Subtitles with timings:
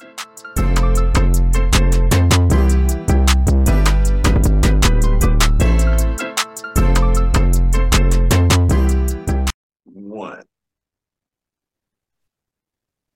[0.00, 0.12] One.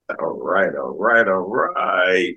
[0.09, 2.35] All right, all right, all right.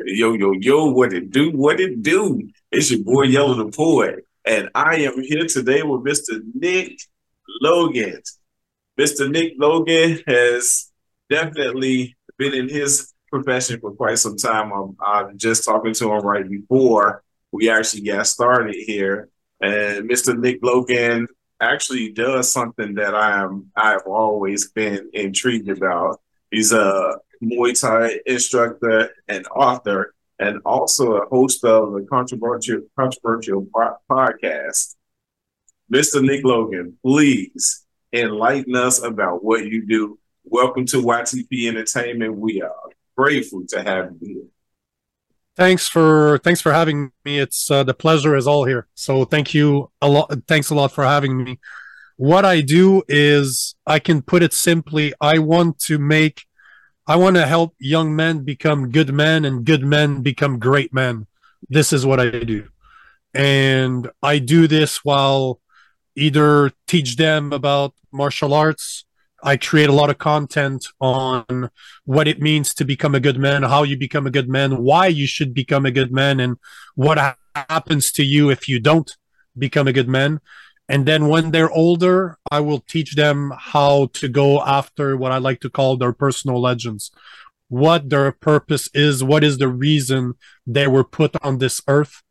[0.00, 1.52] Yo, yo, yo, what it do?
[1.52, 2.46] What it do?
[2.70, 6.42] It's your boy Yellow the Poet, and I am here today with Mr.
[6.54, 6.98] Nick
[7.62, 8.20] Logan.
[8.98, 9.30] Mr.
[9.30, 10.90] Nick Logan has
[11.30, 14.72] definitely been in his profession for quite some time.
[14.72, 17.22] Um, I'm, I'm just talking to him right before
[17.52, 19.28] we actually got started here.
[19.60, 20.36] And Mr.
[20.36, 21.28] Nick Logan
[21.60, 26.20] actually does something that I am I've always been intrigued about.
[26.50, 33.66] He's a Muay Thai instructor and author, and also a host of the controversial controversial
[34.10, 34.96] podcast.
[35.92, 36.22] Mr.
[36.22, 37.84] Nick Logan, please
[38.14, 40.18] enlighten us about what you do.
[40.52, 42.36] Welcome to YTP Entertainment.
[42.36, 42.74] We are
[43.16, 44.42] grateful to have you here.
[45.54, 47.38] Thanks for thanks for having me.
[47.38, 48.88] It's uh, the pleasure is all here.
[48.96, 50.34] So thank you a lot.
[50.48, 51.60] Thanks a lot for having me.
[52.16, 55.14] What I do is I can put it simply.
[55.20, 56.46] I want to make
[57.06, 61.28] I want to help young men become good men and good men become great men.
[61.68, 62.66] This is what I do.
[63.32, 65.60] And I do this while
[66.16, 69.04] either teach them about martial arts.
[69.42, 71.70] I create a lot of content on
[72.04, 75.06] what it means to become a good man, how you become a good man, why
[75.06, 76.56] you should become a good man, and
[76.94, 79.16] what ha- happens to you if you don't
[79.56, 80.40] become a good man.
[80.88, 85.38] And then when they're older, I will teach them how to go after what I
[85.38, 87.10] like to call their personal legends,
[87.68, 90.34] what their purpose is, what is the reason
[90.66, 92.22] they were put on this earth.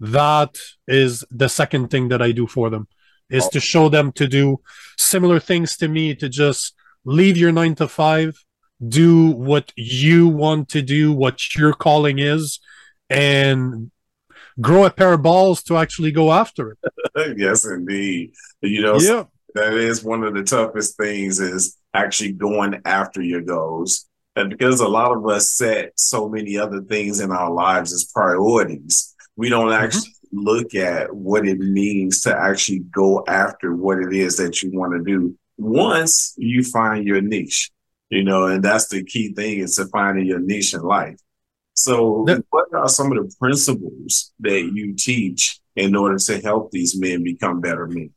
[0.00, 0.56] That
[0.88, 2.88] is the second thing that I do for them
[3.30, 4.60] is to show them to do
[4.96, 6.74] similar things to me to just
[7.04, 8.44] leave your nine to five
[8.86, 12.60] do what you want to do what your calling is
[13.08, 13.90] and
[14.60, 19.24] grow a pair of balls to actually go after it yes indeed you know yeah.
[19.54, 24.80] that is one of the toughest things is actually going after your goals and because
[24.80, 29.48] a lot of us set so many other things in our lives as priorities we
[29.48, 29.74] don't mm-hmm.
[30.32, 34.92] Look at what it means to actually go after what it is that you want
[34.92, 37.70] to do once you find your niche,
[38.10, 41.18] you know, and that's the key thing is to finding your niche in life.
[41.74, 46.98] So, what are some of the principles that you teach in order to help these
[46.98, 48.10] men become better men?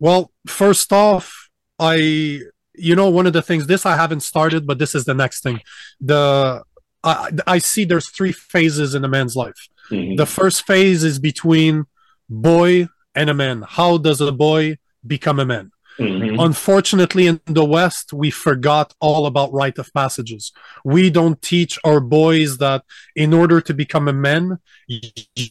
[0.00, 1.48] Well, first off,
[1.78, 2.40] I,
[2.74, 5.42] you know, one of the things this I haven't started, but this is the next
[5.42, 5.60] thing.
[6.00, 6.64] The
[7.04, 9.68] I, I see there's three phases in a man's life.
[9.90, 10.16] Mm-hmm.
[10.16, 11.86] The first phase is between
[12.28, 13.64] boy and a man.
[13.66, 15.72] How does a boy become a man?
[15.98, 16.38] Mm-hmm.
[16.38, 20.52] Unfortunately, in the West, we forgot all about rite of passages.
[20.84, 22.84] We don't teach our boys that
[23.16, 25.00] in order to become a man, you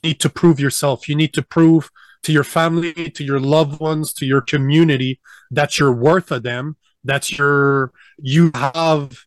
[0.03, 1.09] need to prove yourself.
[1.09, 1.89] You need to prove
[2.23, 5.19] to your family, to your loved ones, to your community
[5.51, 9.26] that you're worth a damn, that you're you have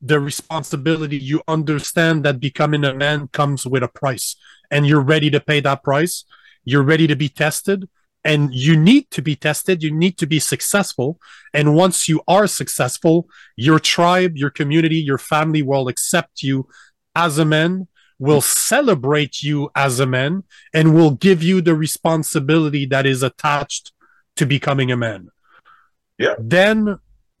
[0.00, 4.36] the responsibility you understand that becoming a man comes with a price
[4.70, 6.24] and you're ready to pay that price.
[6.64, 7.88] You're ready to be tested
[8.24, 9.82] and you need to be tested.
[9.82, 11.18] You need to be successful.
[11.52, 16.68] And once you are successful your tribe your community your family will accept you
[17.14, 17.86] as a man
[18.18, 23.92] will celebrate you as a man and will give you the responsibility that is attached
[24.36, 25.28] to becoming a man.
[26.18, 26.34] Yeah.
[26.38, 26.98] Then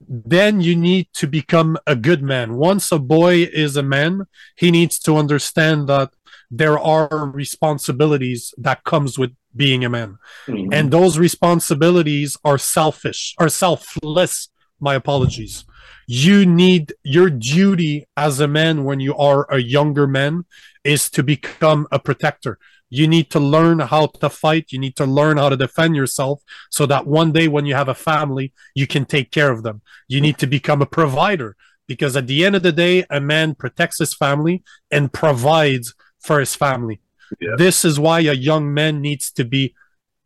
[0.08, 2.54] then you need to become a good man.
[2.54, 4.26] Once a boy is a man,
[4.56, 6.10] he needs to understand that
[6.50, 10.18] there are responsibilities that comes with being a man.
[10.46, 10.72] Mm-hmm.
[10.72, 14.48] And those responsibilities are selfish, are selfless.
[14.80, 15.64] My apologies.
[16.06, 20.44] You need your duty as a man when you are a younger man
[20.82, 22.58] is to become a protector.
[22.94, 24.70] You need to learn how to fight.
[24.70, 27.88] You need to learn how to defend yourself so that one day when you have
[27.88, 29.82] a family, you can take care of them.
[30.06, 31.56] You need to become a provider
[31.88, 34.62] because at the end of the day, a man protects his family
[34.92, 37.00] and provides for his family.
[37.40, 37.56] Yeah.
[37.58, 39.74] This is why a young man needs to be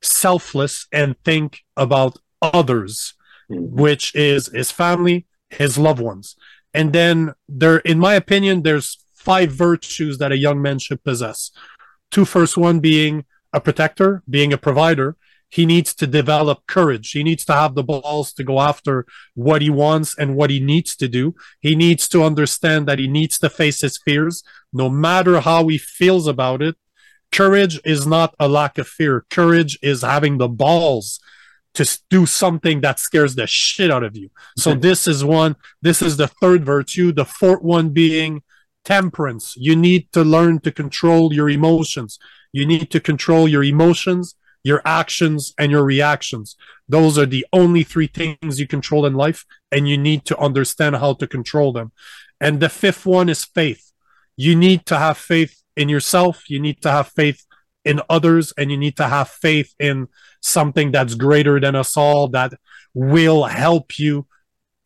[0.02, 3.14] selfless and think about others,
[3.50, 3.80] mm-hmm.
[3.80, 6.36] which is his family, his loved ones.
[6.74, 11.50] And then there, in my opinion, there's five virtues that a young man should possess
[12.10, 15.16] two first one being a protector, being a provider.
[15.50, 17.12] He needs to develop courage.
[17.12, 20.60] He needs to have the balls to go after what he wants and what he
[20.60, 21.34] needs to do.
[21.60, 24.42] He needs to understand that he needs to face his fears,
[24.74, 26.76] no matter how he feels about it.
[27.32, 29.24] Courage is not a lack of fear.
[29.30, 31.18] Courage is having the balls
[31.74, 34.30] to do something that scares the shit out of you.
[34.56, 37.12] So this is one, this is the third virtue.
[37.12, 38.42] The fourth one being
[38.88, 39.54] temperance.
[39.56, 42.18] You need to learn to control your emotions.
[42.52, 46.56] You need to control your emotions, your actions, and your reactions.
[46.88, 50.96] Those are the only three things you control in life, and you need to understand
[50.96, 51.92] how to control them.
[52.40, 53.92] And the fifth one is faith.
[54.36, 56.48] You need to have faith in yourself.
[56.48, 57.44] You need to have faith
[57.84, 60.08] in others, and you need to have faith in
[60.40, 62.52] something that's greater than us all that
[62.94, 64.26] will help you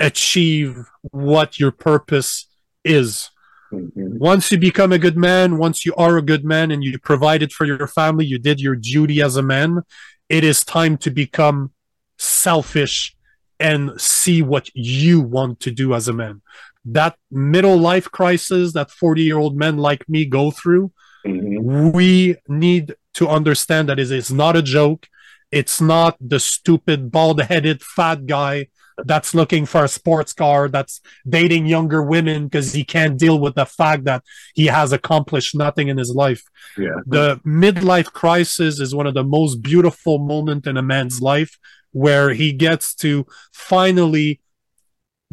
[0.01, 0.75] achieve
[1.13, 2.49] what your purpose
[2.85, 3.32] is.
[3.73, 4.19] Mm-hmm.
[4.19, 7.53] Once you become a good man, once you are a good man and you provided
[7.53, 9.83] for your family, you did your duty as a man,
[10.29, 11.73] it is time to become
[12.19, 13.17] selfish
[13.59, 16.43] and see what you want to do as a man.
[16.85, 20.93] That middle life crisis that 40 year old men like me go through,
[21.25, 21.93] mm-hmm.
[21.93, 25.09] we need to understand that it is not a joke.
[25.51, 28.69] It's not the stupid, bald headed, fat guy
[29.05, 33.55] that's looking for a sports car, that's dating younger women because he can't deal with
[33.55, 34.23] the fact that
[34.55, 36.43] he has accomplished nothing in his life.
[36.77, 36.97] Yeah.
[37.07, 41.59] The midlife crisis is one of the most beautiful moments in a man's life
[41.93, 44.41] where he gets to finally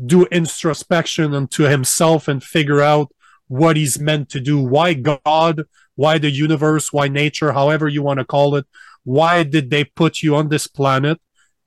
[0.05, 3.13] do introspection into himself and figure out
[3.47, 4.59] what he's meant to do.
[4.59, 5.63] Why God?
[5.95, 6.93] Why the universe?
[6.93, 7.51] Why nature?
[7.51, 8.65] However you want to call it
[9.03, 11.19] why did they put you on this planet?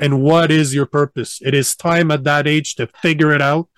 [0.02, 1.38] And what is your purpose?
[1.42, 3.68] It is time at that age to figure it out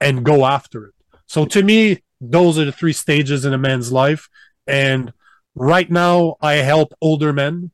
[0.00, 0.94] and go after it.
[1.26, 4.26] So to me, those are the three stages in a man's life.
[4.66, 5.12] And
[5.54, 7.72] right now, I help older men,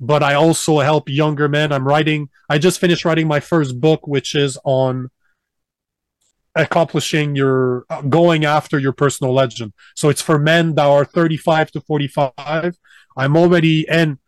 [0.00, 1.70] but I also help younger men.
[1.70, 5.08] I'm writing, I just finished writing my first book, which is on
[6.56, 9.74] accomplishing your uh, going after your personal legend.
[9.94, 12.74] So it's for men that are 35 to 45.
[13.16, 14.18] I'm already, and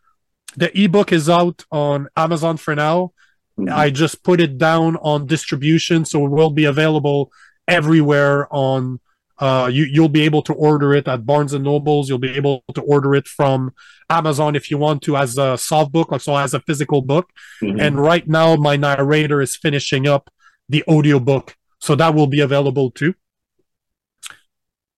[0.55, 3.13] the ebook is out on Amazon for now.
[3.59, 3.73] Mm-hmm.
[3.73, 7.31] I just put it down on distribution, so it will be available
[7.67, 8.47] everywhere.
[8.53, 8.99] On
[9.37, 12.09] uh, you, you'll be able to order it at Barnes and Nobles.
[12.09, 13.73] You'll be able to order it from
[14.09, 17.29] Amazon if you want to, as a soft book, also as a physical book.
[17.61, 17.79] Mm-hmm.
[17.79, 20.29] And right now, my narrator is finishing up
[20.69, 23.15] the audio book, so that will be available too.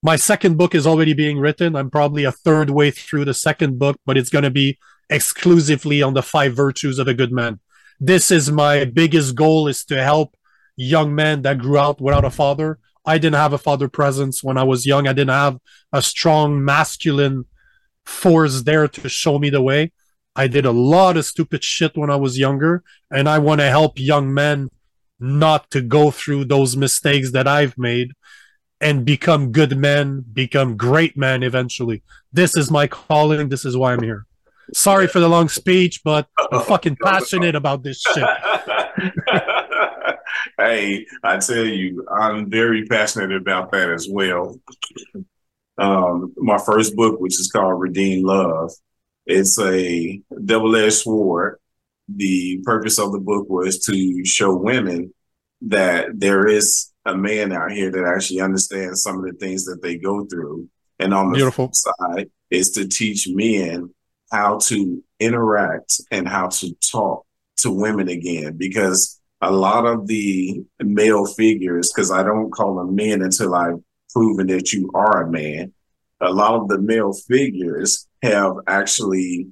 [0.05, 1.77] My second book is already being written.
[1.77, 4.77] I'm probably a third way through the second book, but it's going to be
[5.09, 7.59] exclusively on the five virtues of a good man.
[7.99, 10.35] This is my biggest goal is to help
[10.75, 12.79] young men that grew up without a father.
[13.05, 15.07] I didn't have a father presence when I was young.
[15.07, 15.59] I didn't have
[15.91, 17.45] a strong masculine
[18.05, 19.91] force there to show me the way.
[20.35, 23.69] I did a lot of stupid shit when I was younger, and I want to
[23.69, 24.69] help young men
[25.19, 28.13] not to go through those mistakes that I've made
[28.81, 32.03] and become good men, become great men eventually.
[32.31, 33.49] This is my calling.
[33.49, 34.25] This is why I'm here.
[34.73, 38.23] Sorry for the long speech, but I'm fucking passionate about this shit.
[40.57, 44.59] hey, I tell you, I'm very passionate about that as well.
[45.77, 48.71] Um, my first book, which is called Redeem Love,
[49.25, 51.59] it's a double-edged sword.
[52.09, 55.13] The purpose of the book was to show women
[55.61, 59.81] that there is a man out here that actually understands some of the things that
[59.81, 60.69] they go through.
[60.99, 61.71] And on the Beautiful.
[61.73, 63.93] side is to teach men
[64.33, 67.25] how to interact and how to talk
[67.57, 72.95] to women again because a lot of the male figures, because I don't call them
[72.95, 73.79] men until I've
[74.11, 75.71] proven that you are a man,
[76.19, 79.49] a lot of the male figures have actually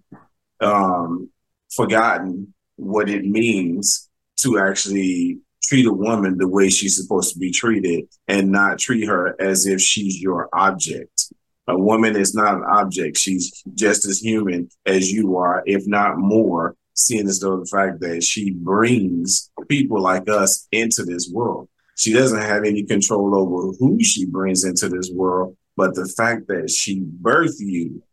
[0.61, 1.29] um,
[1.69, 7.51] forgotten what it means to actually treat a woman the way she's supposed to be
[7.51, 11.31] treated and not treat her as if she's your object.
[11.71, 13.17] A woman is not an object.
[13.17, 18.01] She's just as human as you are, if not more, seeing as though the fact
[18.01, 21.69] that she brings people like us into this world.
[21.95, 26.49] She doesn't have any control over who she brings into this world, but the fact
[26.49, 28.03] that she birthed you,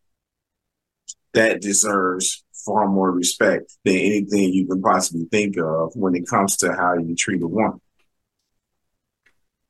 [1.35, 6.57] that deserves far more respect than anything you can possibly think of when it comes
[6.59, 7.81] to how you treat a woman.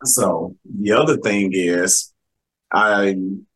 [0.05, 2.13] So the other thing is,
[2.71, 3.48] I'm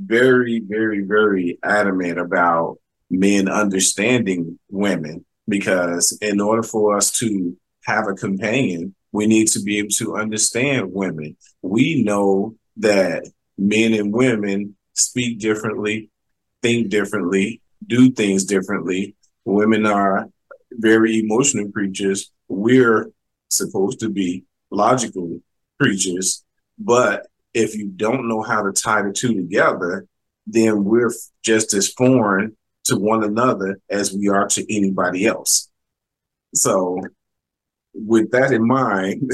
[0.00, 2.78] very, very, very adamant about
[3.10, 9.62] men understanding women because in order for us to have a companion, we need to
[9.62, 11.36] be able to understand women.
[11.62, 16.10] We know that men and women speak differently,
[16.62, 19.14] think differently, do things differently.
[19.44, 20.28] Women are
[20.72, 22.30] very emotional creatures.
[22.48, 23.10] We're
[23.48, 25.40] supposed to be logical
[25.80, 26.44] creatures,
[26.78, 30.06] but if you don't know how to tie the two together,
[30.46, 31.12] then we're
[31.42, 35.70] just as foreign to one another as we are to anybody else.
[36.54, 37.00] So,
[37.94, 39.30] with that in mind,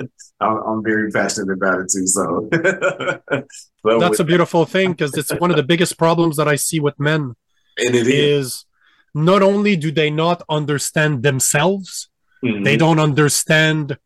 [0.40, 2.06] I'm, very passionate about it too.
[2.06, 2.48] So,
[3.98, 6.98] that's a beautiful thing because it's one of the biggest problems that I see with
[6.98, 7.34] men.
[7.78, 8.64] And it is, is
[9.14, 12.10] not only do they not understand themselves,
[12.44, 12.64] mm-hmm.
[12.64, 13.96] they don't understand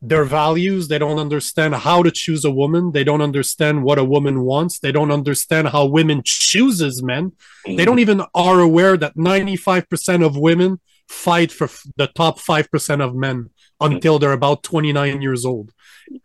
[0.00, 0.88] their values.
[0.88, 2.92] They don't understand how to choose a woman.
[2.92, 4.78] They don't understand what a woman wants.
[4.78, 7.32] They don't understand how women chooses men.
[7.66, 13.14] They don't even are aware that 95% of women fight for the top 5% of
[13.14, 13.50] men
[13.80, 15.72] until they're about 29 years old.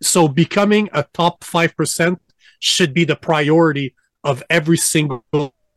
[0.01, 2.17] So becoming a top 5%
[2.59, 5.25] should be the priority of every single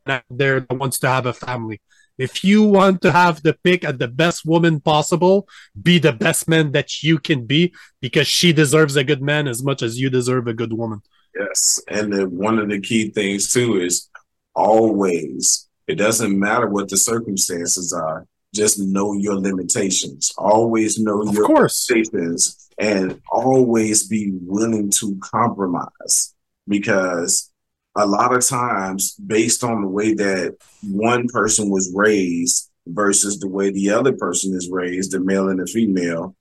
[0.07, 1.81] out there that wants to have a family.
[2.19, 5.49] If you want to have the pick at the best woman possible,
[5.81, 9.63] be the best man that you can be because she deserves a good man as
[9.63, 11.03] much as you deserve a good woman.
[11.39, 11.81] Yes.
[11.89, 14.09] And the, one of the key things too is
[14.55, 20.33] always, it doesn't matter what the circumstances are, just know your limitations.
[20.39, 21.89] Always know of your course.
[21.91, 26.35] limitations and always be willing to compromise
[26.67, 27.51] because
[27.97, 33.49] a lot of times based on the way that one person was raised versus the
[33.49, 36.37] way the other person is raised, the male and the female,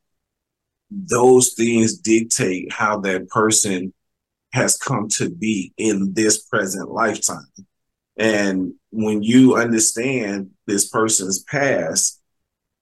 [0.92, 3.94] those things dictate how that person
[4.54, 7.48] has come to be in this present lifetime.
[8.18, 12.22] And when you understand this person's past,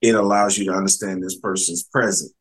[0.01, 2.31] it allows you to understand this person's present.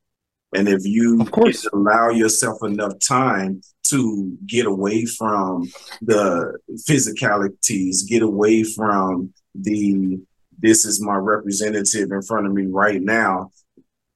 [0.54, 1.66] And if you of course.
[1.73, 10.21] allow yourself enough time to get away from the physicalities, get away from the
[10.59, 13.50] this is my representative in front of me right now.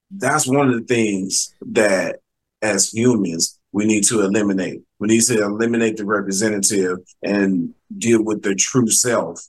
[0.09, 2.19] That's one of the things that
[2.61, 4.81] as humans we need to eliminate.
[4.99, 9.39] We need to eliminate the representative and deal with the true self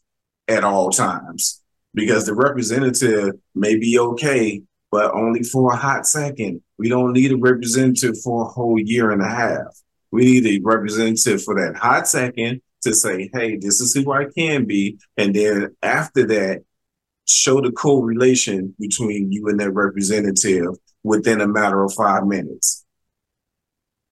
[0.48, 1.62] at all times.
[1.94, 6.62] Because the representative may be okay, but only for a hot second.
[6.78, 9.80] We don't need a representative for a whole year and a half.
[10.10, 14.26] We need a representative for that hot second to say, hey, this is who I
[14.36, 14.98] can be.
[15.16, 16.62] And then after that,
[17.26, 22.84] show the correlation between you and that representative within a matter of five minutes.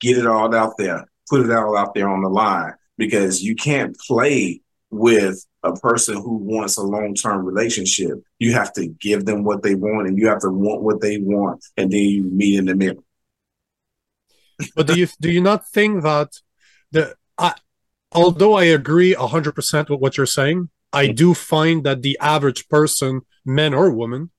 [0.01, 3.55] Get it all out there, put it all out there on the line because you
[3.55, 8.23] can't play with a person who wants a long term relationship.
[8.39, 11.19] You have to give them what they want and you have to want what they
[11.19, 13.05] want, and then you meet in the middle.
[14.75, 16.31] but do you do you not think that
[16.93, 17.55] the I,
[18.13, 22.69] although I agree hundred percent with what you're saying, I do find that the average
[22.69, 24.31] person, man or woman,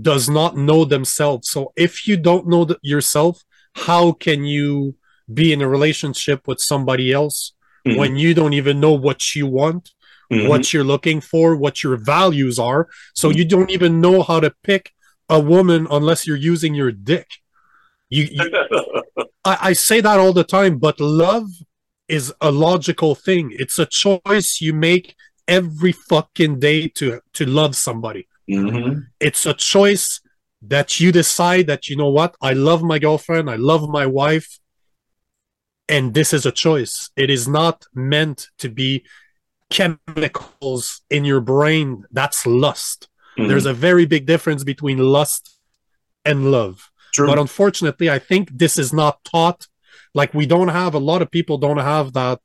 [0.00, 1.50] does not know themselves.
[1.50, 3.42] So if you don't know yourself,
[3.74, 4.96] how can you
[5.32, 7.52] be in a relationship with somebody else
[7.86, 7.98] mm-hmm.
[7.98, 9.90] when you don't even know what you want,
[10.34, 10.48] mm-hmm.
[10.48, 12.88] what you're looking for, what your values are?
[13.14, 14.92] So you don't even know how to pick
[15.28, 17.28] a woman unless you're using your dick.
[18.08, 18.50] You, you
[19.44, 21.48] I, I say that all the time, but love
[22.08, 23.54] is a logical thing.
[23.58, 25.14] It's a choice you make
[25.48, 28.28] every fucking day to to love somebody.
[28.48, 29.00] Mm-hmm.
[29.20, 30.20] It's a choice
[30.62, 34.58] that you decide that you know what I love my girlfriend, I love my wife,
[35.88, 37.10] and this is a choice.
[37.16, 39.04] It is not meant to be
[39.70, 42.04] chemicals in your brain.
[42.10, 43.08] That's lust.
[43.38, 43.48] Mm-hmm.
[43.48, 45.58] There's a very big difference between lust
[46.24, 46.90] and love.
[47.12, 47.26] True.
[47.26, 49.66] But unfortunately, I think this is not taught.
[50.14, 52.40] Like we don't have a lot of people don't have that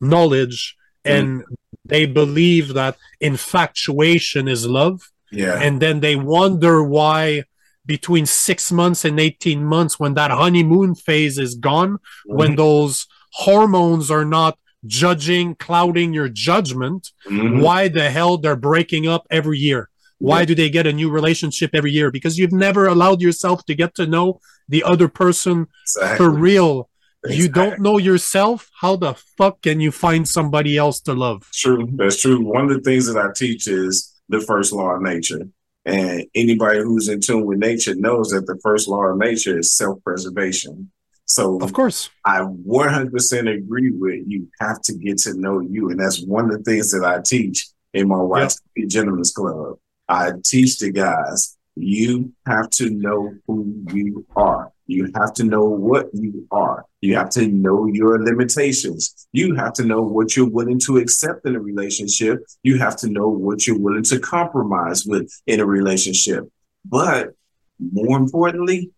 [0.00, 1.18] knowledge, mm.
[1.18, 1.44] and
[1.84, 5.10] they believe that infatuation is love.
[5.30, 5.58] Yeah.
[5.60, 7.44] And then they wonder why
[7.84, 12.36] between six months and 18 months, when that honeymoon phase is gone, mm-hmm.
[12.36, 17.60] when those hormones are not judging, clouding your judgment, mm-hmm.
[17.60, 19.88] why the hell they're breaking up every year?
[20.18, 20.46] Why yeah.
[20.46, 22.10] do they get a new relationship every year?
[22.10, 26.16] Because you've never allowed yourself to get to know the other person exactly.
[26.16, 26.88] for real.
[27.24, 27.42] Exactly.
[27.42, 28.70] You don't know yourself.
[28.80, 31.48] How the fuck can you find somebody else to love?
[31.52, 31.88] True.
[31.94, 32.44] That's true.
[32.44, 35.48] One of the things that I teach is the first law of nature.
[35.84, 39.76] And anybody who's in tune with nature knows that the first law of nature is
[39.76, 40.90] self preservation.
[41.24, 44.48] So, of course, I 100% agree with you.
[44.60, 45.90] Have to get to know you.
[45.90, 48.88] And that's one of the things that I teach in my White yep.
[48.88, 49.78] Gentlemen's Club.
[50.08, 54.72] I teach the guys, you have to know who you are.
[54.86, 56.84] You have to know what you are.
[57.00, 59.26] You have to know your limitations.
[59.32, 62.44] You have to know what you're willing to accept in a relationship.
[62.62, 66.46] You have to know what you're willing to compromise with in a relationship.
[66.84, 67.30] But
[67.78, 68.90] more importantly,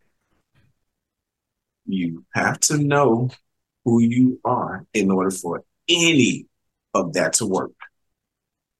[1.86, 3.30] you have to know
[3.84, 6.46] who you are in order for any
[6.94, 7.72] of that to work.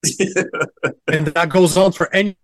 [1.09, 2.37] and that goes on for any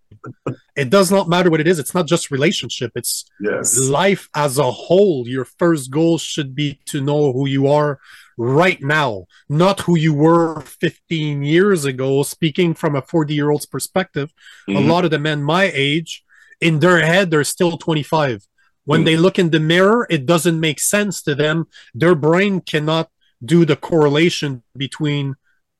[0.75, 1.79] it does not matter what it is.
[1.79, 2.91] It's not just relationship.
[2.95, 3.77] It's yes.
[3.79, 5.27] life as a whole.
[5.27, 7.99] Your first goal should be to know who you are
[8.37, 12.23] right now, not who you were 15 years ago.
[12.23, 14.31] Speaking from a 40 year old's perspective,
[14.69, 14.77] mm-hmm.
[14.77, 16.23] a lot of the men my age,
[16.59, 18.47] in their head, they're still 25.
[18.85, 19.05] When mm-hmm.
[19.05, 21.67] they look in the mirror, it doesn't make sense to them.
[21.93, 23.09] Their brain cannot
[23.43, 25.35] do the correlation between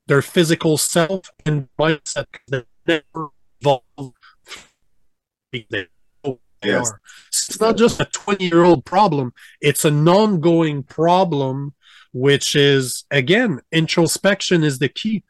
[0.06, 2.26] their physical self and mindset.
[2.48, 3.28] They never
[3.60, 4.16] evolved
[6.64, 6.92] yes.
[7.28, 11.74] It's not just a 20 year old problem, it's an ongoing problem,
[12.12, 15.24] which is, again, introspection is the key.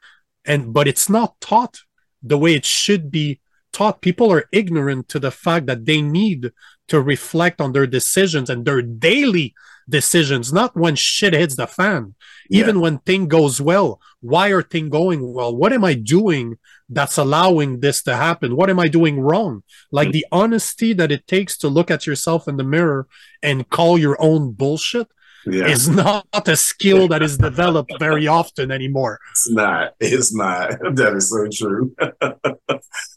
[0.45, 1.81] And but it's not taught
[2.23, 3.41] the way it should be
[3.73, 4.01] taught.
[4.01, 6.51] People are ignorant to the fact that they need
[6.93, 9.55] to reflect on their decisions and their daily
[9.89, 12.15] decisions, not when shit hits the fan,
[12.51, 12.83] even yeah.
[12.83, 13.99] when thing goes well.
[14.21, 15.57] Why are thing going well?
[15.57, 16.59] What am I doing
[16.91, 18.57] that's allowing this to happen?
[18.57, 19.63] What am I doing wrong?
[19.91, 20.13] Like mm-hmm.
[20.13, 23.09] the honesty that it takes to look at yourself in the mirror
[23.43, 25.09] and call your own bullshit
[25.47, 25.69] yeah.
[25.69, 29.19] is not a skill that is developed very often anymore.
[29.31, 29.95] It's not.
[29.99, 30.73] It's not.
[30.95, 31.97] That is so true.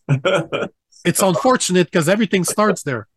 [1.04, 3.10] it's unfortunate because everything starts there.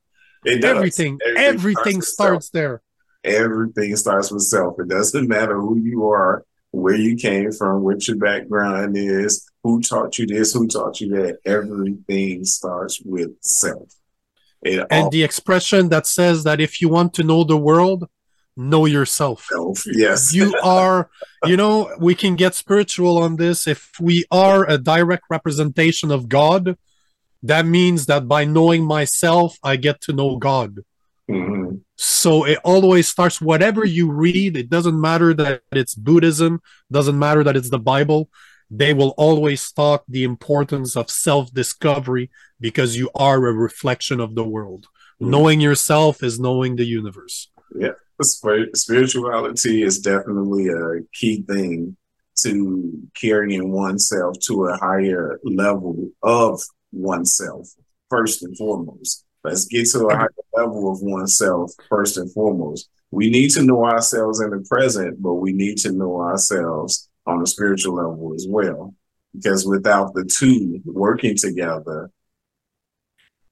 [0.46, 2.82] Everything, everything, everything starts, starts there.
[3.24, 4.78] Everything starts with self.
[4.78, 9.80] It doesn't matter who you are, where you came from, what your background is, who
[9.80, 11.38] taught you this, who taught you that.
[11.44, 13.92] Everything starts with self.
[14.62, 18.08] It and all- the expression that says that if you want to know the world,
[18.56, 19.46] know yourself.
[19.50, 20.34] Self, yes.
[20.34, 21.10] you are,
[21.44, 23.66] you know, we can get spiritual on this.
[23.66, 26.76] If we are a direct representation of God,
[27.42, 30.78] that means that by knowing myself, I get to know God.
[31.30, 31.76] Mm-hmm.
[31.96, 37.44] So it always starts, whatever you read, it doesn't matter that it's Buddhism, doesn't matter
[37.44, 38.30] that it's the Bible.
[38.70, 42.30] They will always talk the importance of self discovery
[42.60, 44.86] because you are a reflection of the world.
[45.20, 45.30] Mm-hmm.
[45.30, 47.50] Knowing yourself is knowing the universe.
[47.74, 47.92] Yeah.
[48.20, 51.96] Spirituality is definitely a key thing
[52.42, 56.60] to carrying oneself to a higher level of
[56.92, 57.68] oneself,
[58.10, 59.24] first and foremost.
[59.44, 62.88] Let's get to a higher level of oneself first and foremost.
[63.10, 67.42] We need to know ourselves in the present, but we need to know ourselves on
[67.42, 68.94] a spiritual level as well.
[69.34, 72.10] Because without the two working together,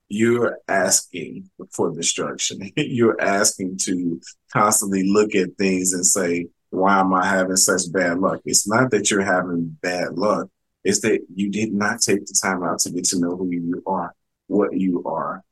[0.09, 2.71] you're asking for destruction.
[2.77, 4.21] you're asking to
[4.53, 8.41] constantly look at things and say, why am I having such bad luck?
[8.45, 10.49] It's not that you're having bad luck.
[10.87, 13.83] It's that you did not take the time out to get to know who you
[13.89, 14.15] are,
[14.47, 15.43] what you are,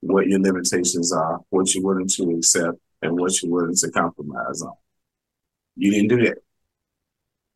[0.00, 4.62] what your limitations are, what you're willing to accept, and what you're willing to compromise
[4.62, 4.72] on.
[5.76, 6.38] You didn't do that.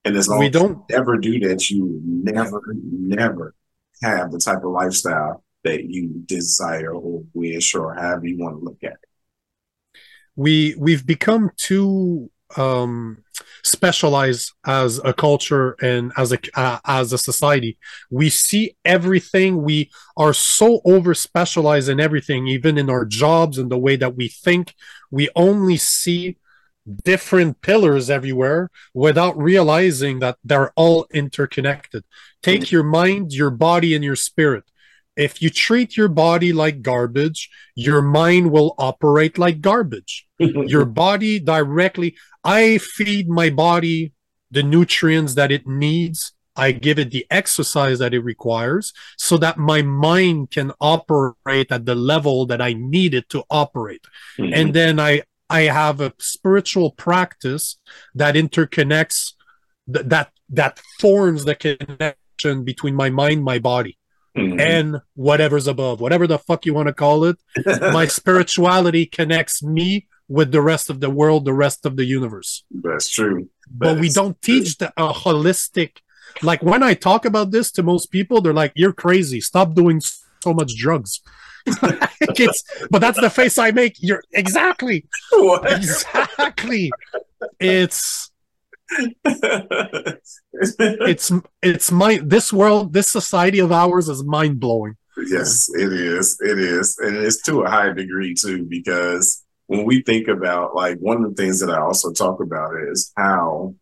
[0.04, 3.54] And as long we don't ever do that, you never, never
[4.02, 8.62] have the type of lifestyle that you desire or wish or however you want to
[8.62, 10.00] look at it.
[10.37, 13.23] We we've become too um
[13.62, 17.79] specialized as a culture and as a uh, as a society.
[18.11, 19.62] We see everything.
[19.62, 24.16] We are so over specialized in everything even in our jobs and the way that
[24.16, 24.75] we think.
[25.11, 26.37] We only see
[27.05, 32.05] different pillars everywhere without realizing that they're all interconnected.
[32.42, 34.64] Take your mind your body and your spirit.
[35.16, 40.27] If you treat your body like garbage, your mind will operate like garbage.
[40.38, 44.12] your body directly, I feed my body
[44.50, 46.33] the nutrients that it needs.
[46.57, 51.85] I give it the exercise that it requires so that my mind can operate at
[51.85, 54.07] the level that I need it to operate.
[54.38, 54.54] Mm-hmm.
[54.54, 57.78] And then I, I have a spiritual practice
[58.14, 59.33] that interconnects
[59.92, 63.98] th- that, that forms the connection between my mind, my body
[64.37, 64.61] mm-hmm.
[64.61, 67.37] and whatever's above, whatever the fuck you want to call it.
[67.80, 72.64] my spirituality connects me with the rest of the world, the rest of the universe.
[72.70, 73.48] That's true.
[73.70, 75.98] but we don't teach the a holistic.
[76.42, 79.40] Like when I talk about this to most people, they're like, "You're crazy.
[79.40, 81.20] Stop doing so much drugs."
[82.90, 83.96] but that's the face I make.
[83.98, 85.70] You're exactly, what?
[85.70, 86.90] exactly.
[87.60, 88.30] It's
[90.52, 91.32] it's
[91.62, 94.94] it's my this world this society of ours is mind blowing
[95.26, 100.03] yes it is it is and it's to a high degree too because when we
[100.03, 103.74] think about like one of the things that i also talk about is how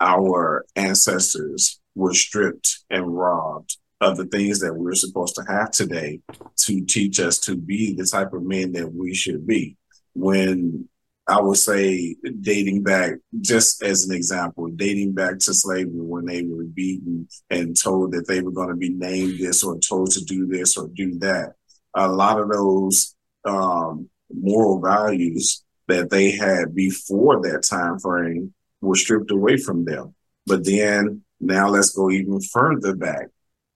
[0.00, 6.20] our ancestors were stripped and robbed of the things that we're supposed to have today
[6.56, 9.76] to teach us to be the type of men that we should be
[10.14, 10.88] when
[11.28, 16.42] I would say dating back, just as an example, dating back to slavery when they
[16.42, 20.24] were beaten and told that they were going to be named this or told to
[20.24, 21.54] do this or do that.
[21.94, 28.96] A lot of those um, moral values that they had before that time frame were
[28.96, 30.14] stripped away from them.
[30.46, 33.28] But then now let's go even further back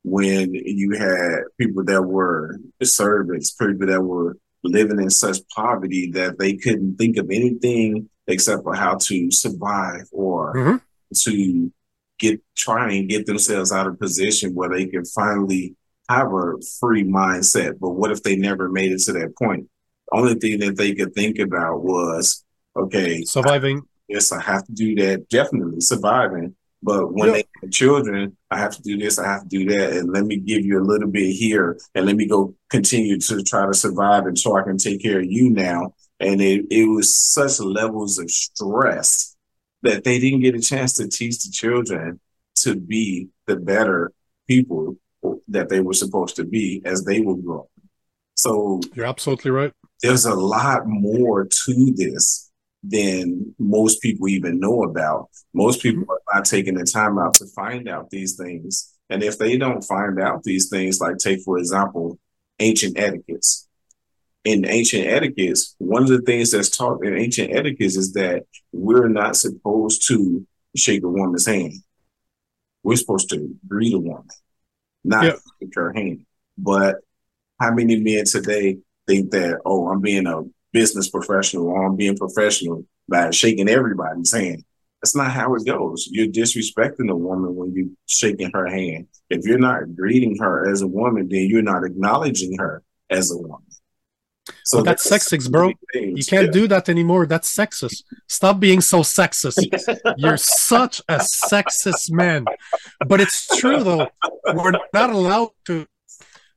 [0.05, 6.39] when you had people that were servants, people that were living in such poverty that
[6.39, 10.77] they couldn't think of anything except for how to survive or mm-hmm.
[11.15, 11.73] to
[12.19, 15.75] get try and get themselves out of position where they can finally
[16.09, 17.79] have a free mindset.
[17.79, 19.69] But what if they never made it to that point?
[20.11, 22.45] The only thing that they could think about was,
[22.77, 23.79] okay, surviving.
[23.79, 25.29] I, yes, I have to do that.
[25.29, 26.55] Definitely surviving.
[26.83, 29.93] But when they have children, I have to do this, I have to do that,
[29.95, 33.43] and let me give you a little bit here, and let me go continue to
[33.43, 35.95] try to survive, and so I can take care of you now.
[36.21, 39.35] And it, it was such levels of stress
[39.83, 42.21] that they didn't get a chance to teach the children
[42.57, 44.13] to be the better
[44.47, 44.97] people
[45.49, 47.67] that they were supposed to be as they were growing.
[48.35, 49.73] So you're absolutely right.
[50.03, 52.51] There's a lot more to this
[52.83, 55.29] than most people even know about.
[55.55, 56.11] Most people mm-hmm.
[56.11, 58.93] are not taking the time out to find out these things.
[59.09, 62.19] And if they don't find out these things, like take, for example,
[62.59, 63.69] ancient etiquettes.
[64.45, 69.09] In ancient etiquettes, one of the things that's taught in ancient etiquettes is that we're
[69.09, 71.75] not supposed to shake a woman's hand.
[72.85, 74.29] We're supposed to greet a woman,
[75.03, 75.39] not yep.
[75.61, 76.27] shake her hand.
[76.57, 76.97] But
[77.59, 80.43] how many men today think that, oh, I'm being a
[80.73, 84.65] business professional or I'm being professional by shaking everybody's hand.
[85.03, 86.09] That's not how it goes.
[86.11, 89.09] You're disrespecting a woman when you're shaking her hand.
[89.31, 93.37] If you're not greeting her as a woman, then you're not acknowledging her as a
[93.37, 93.63] woman.
[94.65, 95.73] So that's, that's sexist, bro.
[95.95, 96.53] You can't yeah.
[96.53, 97.27] do that anymore.
[97.27, 98.03] That's sexist.
[98.29, 99.59] Stop being so sexist.
[100.17, 102.45] You're such a sexist man.
[103.07, 104.09] But it's true though.
[104.55, 105.87] We're not allowed to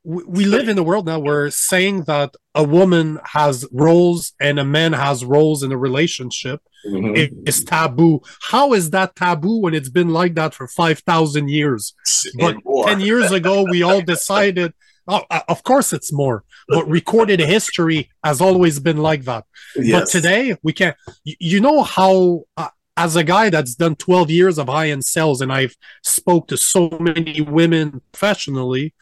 [0.04, 4.64] we live in a world now where saying that a woman has roles and a
[4.64, 7.46] man has roles in a relationship mm-hmm.
[7.46, 8.20] is taboo.
[8.50, 11.94] How is that taboo when it's been like that for 5,000 years?
[12.38, 14.72] But 10 years ago, we all decided,
[15.06, 19.44] oh, uh, of course it's more, but recorded history has always been like that.
[19.76, 20.00] Yes.
[20.00, 20.96] But today, we can't.
[21.24, 22.44] You know how.
[22.56, 26.58] Uh, as a guy that's done 12 years of high-end sales and I've spoke to
[26.58, 28.92] so many women professionally,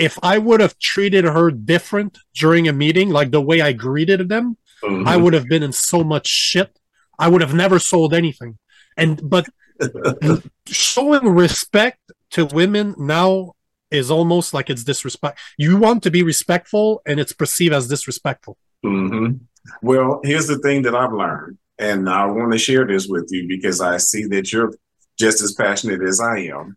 [0.00, 4.28] if I would have treated her different during a meeting, like the way I greeted
[4.28, 5.06] them, mm-hmm.
[5.06, 6.78] I would have been in so much shit.
[7.18, 8.58] I would have never sold anything.
[8.96, 9.46] And but
[10.66, 13.52] showing respect to women now
[13.90, 15.38] is almost like it's disrespect.
[15.58, 18.56] You want to be respectful, and it's perceived as disrespectful.
[18.84, 19.36] Mm-hmm.
[19.82, 23.46] Well, here's the thing that I've learned, and I want to share this with you
[23.48, 24.72] because I see that you're
[25.20, 26.76] just as passionate as I am.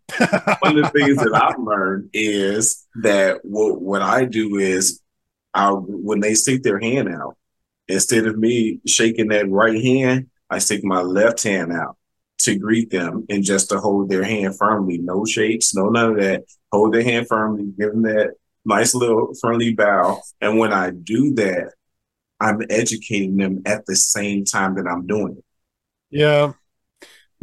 [0.59, 5.01] One of the things that I've learned is that what, what I do is
[5.53, 7.37] I when they stick their hand out,
[7.87, 11.95] instead of me shaking that right hand, I stick my left hand out
[12.39, 14.97] to greet them and just to hold their hand firmly.
[14.97, 16.43] No shakes, no none of that.
[16.71, 18.33] Hold their hand firmly, give them that
[18.65, 20.21] nice little friendly bow.
[20.41, 21.71] And when I do that,
[22.41, 25.45] I'm educating them at the same time that I'm doing it.
[26.09, 26.53] Yeah.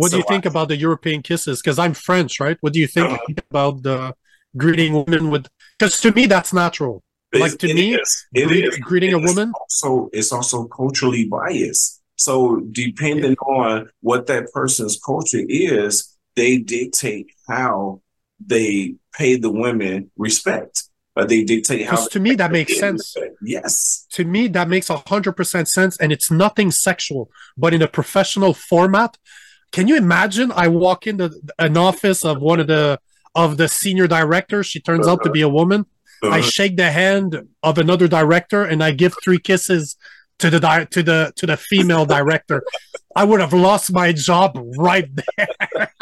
[0.01, 1.61] What so do you think I, about the European kisses?
[1.61, 2.57] Because I'm French, right?
[2.63, 3.19] What do you think uh,
[3.51, 4.15] about the
[4.57, 5.47] greeting women with?
[5.79, 7.03] Because to me, that's natural.
[7.35, 8.27] Like to me, is.
[8.35, 8.79] Greet, is.
[8.79, 9.53] greeting a woman.
[9.69, 12.01] So it's also culturally biased.
[12.17, 13.55] So depending yeah.
[13.55, 18.01] on what that person's culture is, they dictate how
[18.55, 20.85] they pay the women respect.
[21.15, 22.07] But they dictate how.
[22.07, 23.15] To me, that makes sense.
[23.17, 23.37] Respect.
[23.43, 24.07] Yes.
[24.13, 27.31] To me, that makes hundred percent sense, and it's nothing sexual.
[27.55, 29.19] But in a professional format,
[29.73, 30.53] can you imagine?
[30.53, 33.01] I walk into an office of one of the
[33.35, 34.67] of the senior directors.
[34.67, 35.15] She turns uh-huh.
[35.15, 35.87] out to be a woman.
[36.23, 36.35] Uh-huh.
[36.35, 39.97] I shake the hand of another director and I give three kisses
[40.39, 42.65] to the di- to the to the female director.
[43.15, 45.93] I would have lost my job right there.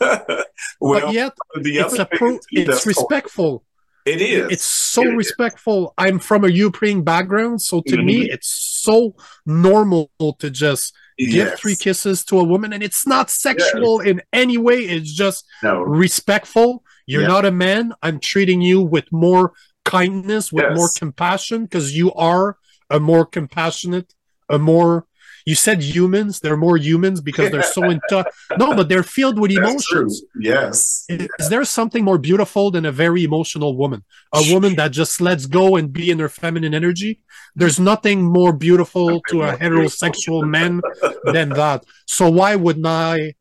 [0.80, 3.64] well, but yet, it's a pro- it's respectful.
[4.06, 4.50] It is.
[4.50, 5.88] It's so it respectful.
[5.88, 5.90] Is.
[5.98, 8.06] I'm from a European background, so to mm-hmm.
[8.06, 10.94] me, it's so normal to just
[11.28, 11.50] yes.
[11.50, 14.10] give three kisses to a woman, and it's not sexual yes.
[14.10, 14.78] in any way.
[14.78, 15.80] It's just no.
[15.82, 16.84] respectful.
[17.06, 17.92] You're not a man.
[18.02, 19.52] I'm treating you with more
[19.84, 20.76] kindness, with yes.
[20.76, 22.56] more compassion, because you are
[22.88, 24.14] a more compassionate,
[24.48, 25.06] a more
[25.46, 28.26] You said humans; they're more humans because they're so in touch.
[28.58, 30.20] No, but they're filled with That's emotions.
[30.20, 30.42] true.
[30.42, 31.04] Yes.
[31.08, 34.04] Is, is there something more beautiful than a very emotional woman?
[34.32, 37.22] A woman that just lets go and be in her feminine energy?
[37.54, 40.80] There's nothing more beautiful to a heterosexual man
[41.24, 41.84] than that.
[42.06, 43.34] So why wouldn't I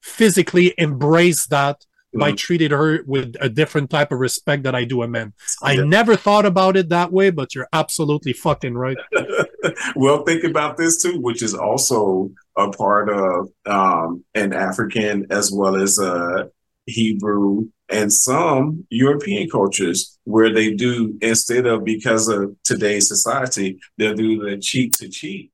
[0.00, 2.36] physically embrace that by Mm.
[2.36, 5.32] treating her with a different type of respect that I do a man?
[5.62, 5.84] I Yeah.
[5.84, 8.96] never thought about it that way, but you're absolutely fucking right.
[9.96, 15.50] well, think about this too, which is also a part of um, an African as
[15.50, 16.50] well as a
[16.86, 24.14] Hebrew and some European cultures where they do instead of because of today's society, they'll
[24.14, 25.50] do the cheat to cheat.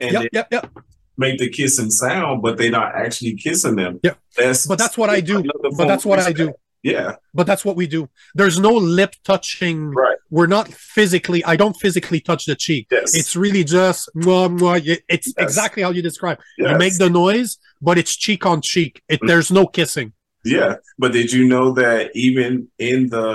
[0.00, 0.70] and Yep, yep, yep.
[1.26, 3.92] Make the kissing sound, but they're not actually kissing them.
[4.08, 4.14] Yeah.
[4.36, 5.36] That's But that's what I do.
[5.78, 6.48] But that's what I do.
[6.94, 8.02] Yeah, But that's what we do.
[8.38, 9.78] There's no lip touching.
[10.04, 10.18] right.
[10.36, 11.40] We're not physically.
[11.52, 12.84] I don't physically touch the cheek.
[12.90, 13.14] Yes.
[13.18, 14.78] It's really just mwah, mwah.
[15.16, 15.34] It's Yes.
[15.46, 16.38] exactly how you describe.
[16.58, 16.70] yes.
[16.72, 17.50] You make the noise,
[17.86, 18.92] but it's cheek on cheek.
[19.12, 19.28] It, Mm.
[19.28, 20.08] there's no kissing.
[20.44, 22.50] Yeah, but did you know that even
[22.90, 23.28] in the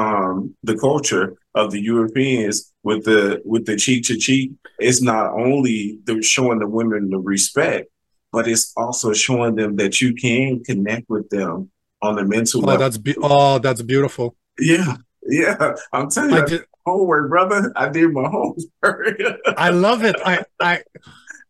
[0.00, 0.34] um
[0.68, 5.98] the culture of the Europeans with the with the cheek to cheek, it's not only
[6.04, 7.88] the showing the women the respect,
[8.32, 11.70] but it's also showing them that you can connect with them
[12.02, 12.80] on the mental Oh, level.
[12.80, 14.34] that's be- oh, that's beautiful.
[14.58, 14.96] Yeah,
[15.28, 15.74] yeah.
[15.92, 16.64] I'm telling you, I I did.
[16.86, 17.72] homework, brother.
[17.76, 19.38] I did my homework.
[19.56, 20.16] I love it.
[20.24, 20.82] I I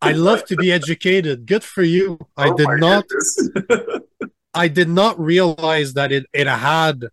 [0.02, 1.46] I love to be educated.
[1.46, 2.18] Good for you.
[2.36, 3.04] I Oh did not.
[4.54, 7.06] I did not realize that it it had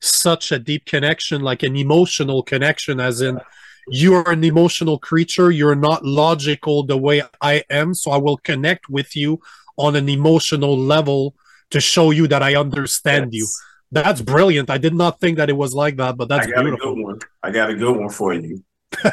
[0.00, 3.40] such a deep connection, like an emotional connection, as in
[3.88, 5.50] you're an emotional creature.
[5.50, 9.40] You're not logical the way I am, so I will connect with you
[9.76, 11.34] on an emotional level
[11.70, 13.46] to show you that I understand you.
[13.92, 14.70] That's brilliant.
[14.70, 16.94] I did not think that it was like that, but that's I got a beautiful.
[16.94, 17.18] good one.
[17.42, 18.62] I got a good one for you.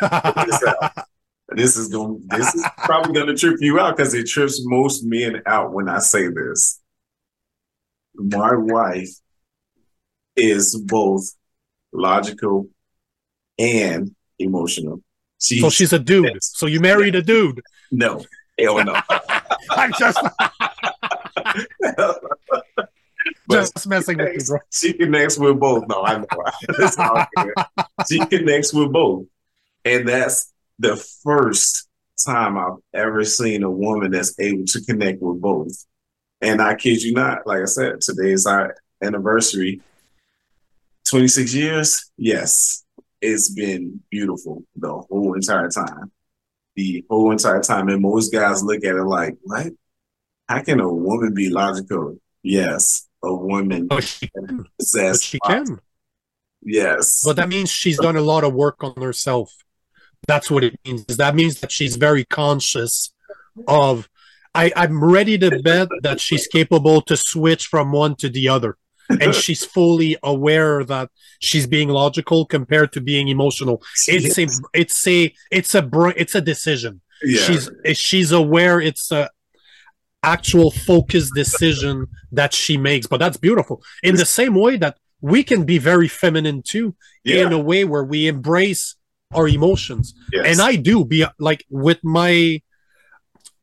[1.49, 2.21] This is going.
[2.27, 5.87] This is probably going to trip you out because it trips most men out when
[5.87, 6.81] I say this.
[8.15, 9.09] My wife
[10.37, 11.33] is both
[11.91, 12.69] logical
[13.59, 15.01] and emotional.
[15.39, 16.41] She so she's a dude.
[16.43, 17.61] So you married a dude.
[17.91, 18.23] no,
[18.57, 18.95] hell no.
[19.71, 20.19] I'm just
[23.51, 24.59] just messing with you, bro.
[24.71, 25.87] she connects with both.
[25.87, 26.25] No, I know.
[26.69, 27.53] It's all good.
[28.09, 29.25] she connects with both.
[29.85, 31.87] And that's the first
[32.25, 35.85] time I've ever seen a woman that's able to connect with both.
[36.41, 39.81] And I kid you not, like I said, today is our anniversary.
[41.09, 42.11] 26 years?
[42.17, 42.83] Yes.
[43.21, 46.11] It's been beautiful the whole entire time.
[46.75, 47.89] The whole entire time.
[47.89, 49.73] And most guys look at it like, what?
[50.47, 52.17] How can a woman be logical?
[52.43, 54.29] Yes, a woman Oh, she,
[54.79, 55.79] says she can.
[56.61, 57.21] Yes.
[57.25, 59.53] But that means she's done a lot of work on herself.
[60.27, 61.05] That's what it means.
[61.05, 63.13] That means that she's very conscious
[63.67, 64.07] of.
[64.55, 68.77] I, I'm ready to bet that she's capable to switch from one to the other.
[69.09, 73.81] And she's fully aware that she's being logical compared to being emotional.
[74.07, 77.01] It's a it's a it's a br- it's a decision.
[77.23, 77.41] yeah.
[77.41, 79.29] She's she's aware it's a
[80.23, 83.07] actual focused decision that she makes.
[83.07, 83.81] But that's beautiful.
[84.03, 87.45] In the same way that we can be very feminine too, yeah.
[87.45, 88.95] in a way where we embrace
[89.33, 90.13] our emotions.
[90.31, 90.45] yes.
[90.45, 92.61] And I do be like with my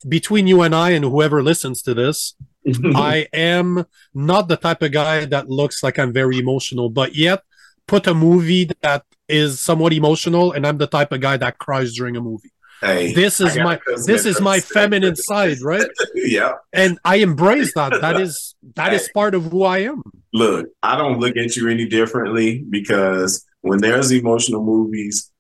[0.07, 2.35] between you and I and whoever listens to this,
[2.95, 7.43] I am not the type of guy that looks like I'm very emotional, but yet
[7.87, 11.95] put a movie that is somewhat emotional and I'm the type of guy that cries
[11.95, 12.51] during a movie.
[12.81, 15.89] hey, This is my this is my feminine side, right?
[16.15, 16.53] yeah.
[16.73, 17.93] And I embrace that.
[18.01, 20.03] That is that is part of who I am.
[20.33, 25.31] Look, I don't look at you any differently because when there's emotional movies,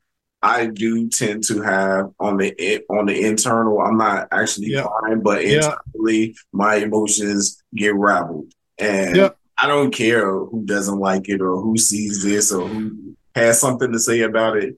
[0.44, 3.80] I do tend to have on the on the internal.
[3.80, 4.82] I'm not actually Yeah.
[4.84, 5.74] crying, but Yeah.
[5.94, 9.30] internally, my emotions get raveled, and Yeah.
[9.56, 13.90] I don't care who doesn't like it or who sees this or who has something
[13.92, 14.76] to say about it.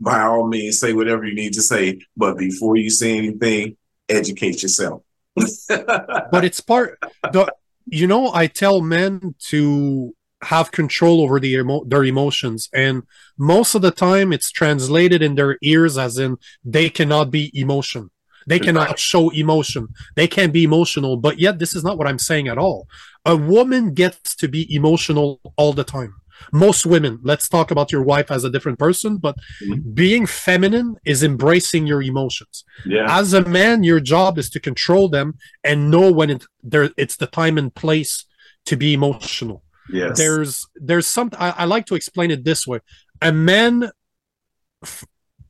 [0.00, 3.76] By all means, say whatever you need to say, but before you say anything,
[4.08, 5.02] educate yourself.
[5.68, 6.98] but it's part
[7.32, 7.50] the
[7.86, 12.68] you know i tell men to have control over the emo- their emotions.
[12.74, 13.02] And
[13.38, 18.10] most of the time it's translated in their ears as in they cannot be emotion.
[18.46, 19.88] They cannot show emotion.
[20.16, 21.18] They can't be emotional.
[21.18, 22.88] But yet this is not what i'm saying at all.
[23.26, 26.14] A woman gets to be emotional all the time.
[26.52, 27.18] Most women.
[27.22, 29.94] Let's talk about your wife as a different person but Mhm.
[29.94, 32.64] being feminine is embracing your emotions.
[32.86, 36.90] Yeah, as a man your job is to control them and know when it there
[36.96, 38.24] it's the time and place
[38.64, 42.80] to be emotional yes, there's there's some I, I like to explain it this way
[43.22, 43.90] a man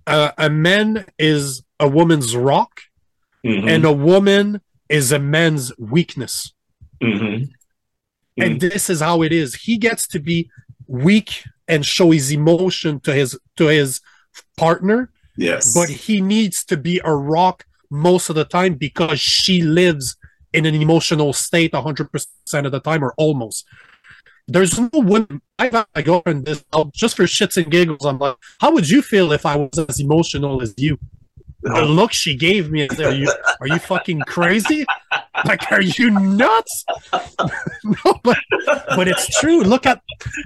[0.06, 2.80] uh, a man is a woman's rock
[3.44, 3.68] Mhm.
[3.70, 6.52] and a woman is a man's weakness.
[7.02, 7.48] Mhm.
[8.36, 9.54] And this is how it is.
[9.54, 10.50] He gets to be
[10.86, 14.00] weak and show his emotion to his to his
[14.56, 15.72] partner, yes.
[15.74, 20.16] but he needs to be a rock most of the time because she lives
[20.52, 23.64] in an emotional state 100% of the time or almost.
[24.48, 25.42] There's no woman.
[25.58, 28.04] I've had my girlfriend this out just for shits and giggles.
[28.04, 30.98] I'm like, how would you feel if I was as emotional as you?
[31.62, 34.86] The look she gave me, I said, are you are you fucking crazy?
[35.44, 36.84] Like, are you nuts?
[37.84, 38.38] no, but
[38.96, 39.60] but it's true.
[39.62, 40.00] Look at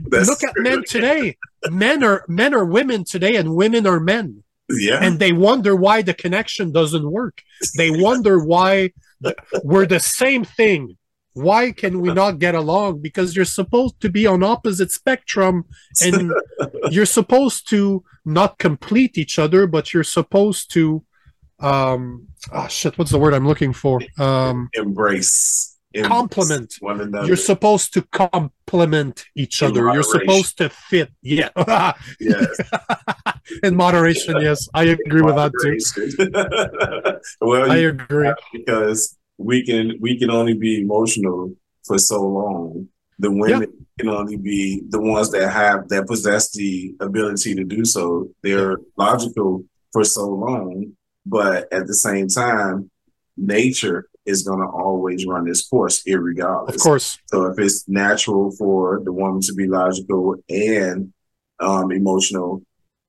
[0.09, 0.62] That's look at true.
[0.64, 1.37] men today.
[1.70, 4.98] Men are men are women today, and women are men Yeah.
[5.04, 7.42] and they wonder why the connection doesn't work.
[7.76, 10.96] They wonder why the, we're the same thing.
[11.35, 13.01] Why can we not get along?
[13.01, 15.64] Because you're supposed to be on opposite spectrum
[16.03, 16.33] and
[16.90, 21.05] you're supposed to not complete each other, but you're supposed to
[21.61, 24.01] um oh shit, what's the word I'm looking for?
[24.18, 26.75] Um embrace, embrace Compliment.
[26.81, 27.27] one another.
[27.27, 29.92] you're supposed to complement each In other.
[29.92, 31.11] You're supposed to fit.
[31.23, 31.51] Yeah.
[32.20, 32.49] yes.
[33.62, 34.68] In moderation, yes.
[34.75, 35.79] I agree with that too.
[35.94, 37.20] too.
[37.40, 38.33] well, I agree.
[38.53, 42.88] because we can we can only be emotional for so long.
[43.18, 47.85] The women can only be the ones that have that possess the ability to do
[47.85, 48.31] so.
[48.42, 50.92] They're logical for so long,
[51.25, 52.90] but at the same time,
[53.37, 56.75] nature is going to always run its course, irregardless.
[56.75, 57.18] Of course.
[57.27, 61.12] So if it's natural for the woman to be logical and
[61.61, 62.62] um, emotional,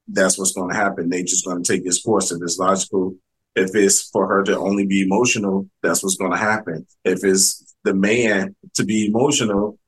[0.08, 1.10] that's what's going to happen.
[1.10, 2.32] Nature's going to take its course.
[2.32, 3.16] If it's logical,
[3.56, 6.86] if it's for her to only be emotional, that's what's going to happen.
[7.04, 9.80] If it's the man to be emotional,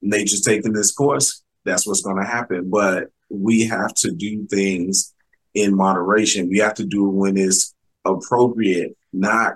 [0.00, 1.42] nature's taking this course.
[1.64, 2.70] That's what's going to happen.
[2.70, 5.14] But we have to do things
[5.54, 6.48] in moderation.
[6.48, 7.74] We have to do it when it's
[8.04, 9.54] appropriate, not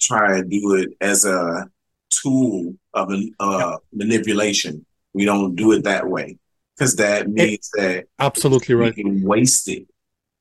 [0.00, 1.66] try and do it as a
[2.10, 4.86] tool of uh, manipulation.
[5.14, 6.38] We don't do it that way
[6.76, 8.96] because that means that Absolutely right.
[8.96, 9.88] you can waste it.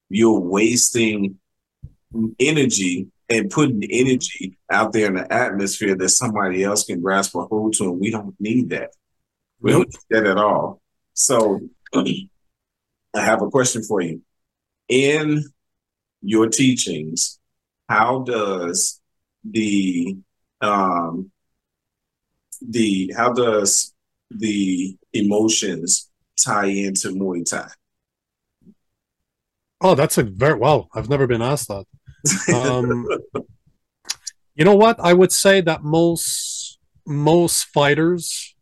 [0.10, 1.40] You're wasting
[2.40, 7.42] energy and putting energy out there in the atmosphere that somebody else can grasp a
[7.42, 8.92] hold to, and we don't need that.
[9.60, 10.82] We don't need that at all.
[11.14, 11.60] So,
[11.96, 12.30] I
[13.16, 14.22] have a question for you.
[14.88, 15.44] In
[16.22, 17.40] your teachings,
[17.90, 19.02] how does
[19.44, 20.18] the
[20.62, 21.32] um
[22.62, 23.94] the how does
[24.30, 26.10] the emotions
[26.44, 27.70] tie into Muay Thai?
[29.82, 30.90] Oh, that's a very well.
[30.94, 31.86] I've never been asked that.
[32.54, 33.08] Um,
[34.56, 35.00] you know what?
[35.00, 38.56] I would say that most most fighters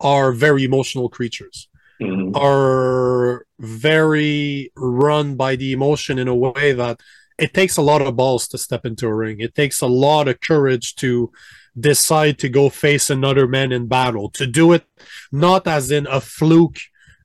[0.00, 1.68] are very emotional creatures.
[2.00, 2.36] Mhm.
[2.36, 7.00] Are very run by the emotion in a way that
[7.38, 9.40] it takes a lot of balls to step into a ring.
[9.40, 11.32] It takes a lot of courage to
[11.78, 14.30] decide to go face another man in battle.
[14.30, 14.84] To do it
[15.32, 16.78] not as in a fluke,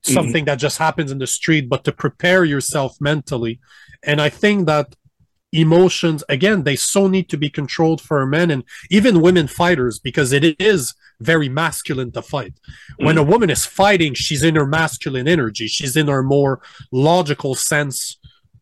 [0.04, 3.60] something that just happens in the street, but to prepare yourself mentally.
[4.04, 4.96] And I think that
[5.54, 10.34] emotions, again, they so need to be controlled for men and even women fighters because
[10.34, 12.54] it is very masculine to fight.
[12.98, 16.62] When a woman is fighting, she's in her masculine energy, she's in her more
[16.92, 18.18] logical sense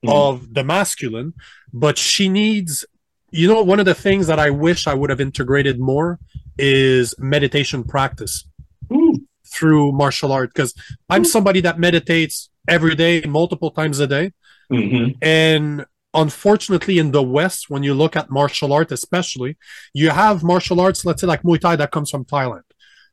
[0.06, 0.14] Mhm.
[0.14, 1.34] of the masculine,
[1.74, 2.86] but she needs.
[3.32, 6.20] You know, one of the things that I wish I would have integrated more
[6.58, 8.46] is meditation practice
[8.92, 9.16] Ooh.
[9.54, 10.74] through martial art because
[11.10, 14.34] I'm somebody that meditates every day, multiple times a day.
[14.72, 15.16] Mhm.
[15.22, 19.58] And unfortunately, in the West, when you look at martial art, especially,
[19.94, 22.64] you have martial arts, let's say like Muay Thai, that comes from Thailand.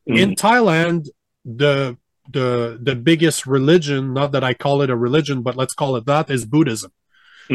[0.07, 1.09] In Thailand,
[1.45, 1.97] the
[2.31, 6.07] the the biggest religion, not that I call it a religion, but let's call it
[6.07, 6.93] that, is Buddhism.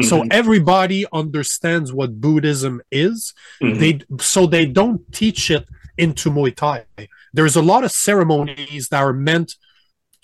[0.02, 0.28] So Mhm.
[0.32, 3.32] everybody understands what Buddhism is.
[3.62, 3.78] Mhm.
[3.80, 6.84] They so they don't teach it into Muay Thai.
[7.32, 9.54] There's a lot of ceremonies that are meant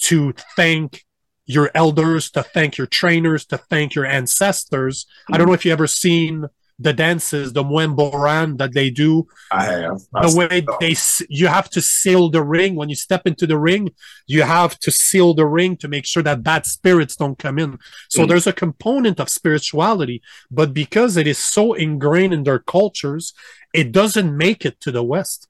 [0.09, 1.05] to thank
[1.57, 4.95] your elders, to thank your trainers, to thank your ancestors.
[5.33, 6.35] I don't know if you ever seen
[6.87, 9.13] the dances, the Muay Boran that they do.
[9.63, 9.99] I have.
[10.25, 10.95] The way they
[11.41, 13.85] you have to seal the ring when you step into the ring.
[14.35, 17.71] You have to seal the ring to make sure that bad spirits don't come in.
[18.15, 18.29] So Mm.
[18.29, 20.19] there's a component of spirituality,
[20.59, 23.25] but because it is so ingrained in their cultures,
[23.81, 25.41] it doesn't make it to the West.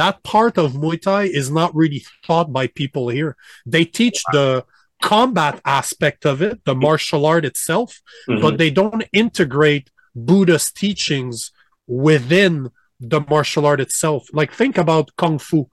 [0.00, 3.32] That part of Muay Thai is not really taught by people here.
[3.74, 4.64] They teach the
[5.02, 8.40] combat aspect of it, the martial art itself, Mhm.
[8.42, 11.52] but they don't integrate Buddha's teachings
[11.86, 12.70] within
[13.00, 14.28] the martial art itself.
[14.32, 15.68] Like, think about Kung Fu.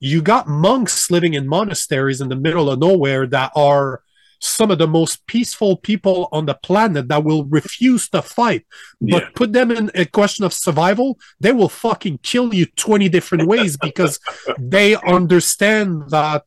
[0.00, 4.02] You got monks living in monasteries in the middle of nowhere that are
[4.42, 8.64] some of the most peaceful people on the planet that will refuse to fight.
[8.98, 9.28] But Yeah.
[9.34, 13.76] put them in a question of survival, they will fucking kill you 20 different ways
[13.76, 14.18] because
[14.58, 16.44] they understand that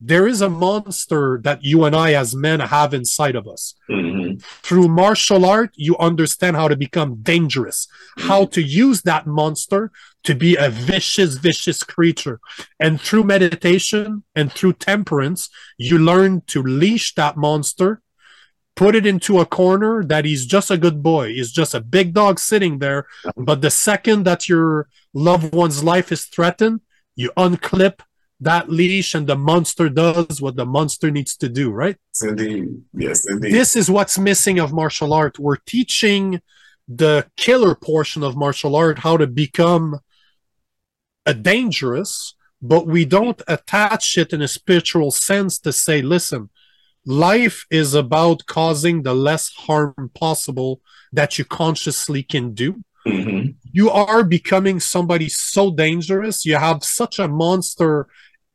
[0.00, 3.74] there is a monster that you and I as men have inside of us.
[3.90, 4.42] Mhm.
[4.62, 7.86] Through martial art, you understand how to become dangerous,
[8.18, 9.92] how to use that monster
[10.24, 12.40] to be a vicious, vicious creature.
[12.78, 18.00] And through meditation and through temperance, you learn to leash that monster,
[18.76, 21.28] put it into a corner that he's just a good boy.
[21.34, 23.06] He's just a big dog sitting there.
[23.36, 26.80] But the second that your loved one's life is threatened,
[27.16, 28.00] you unclip
[28.40, 31.96] that leash and the monster does what the monster needs to do, right?
[32.22, 32.68] Indeed.
[32.94, 33.52] Yes, indeed.
[33.52, 35.38] This is what's missing of martial art.
[35.38, 36.40] We're teaching
[36.88, 40.00] the killer portion of martial art how to become
[41.26, 46.48] a dangerous, but we don't attach it in a spiritual sense to say, listen,
[47.04, 50.80] life is about causing the less harm possible
[51.12, 53.54] that you consciously can do Mhm.
[53.72, 56.44] you are becoming somebody so dangerous.
[56.44, 58.06] You have such a monster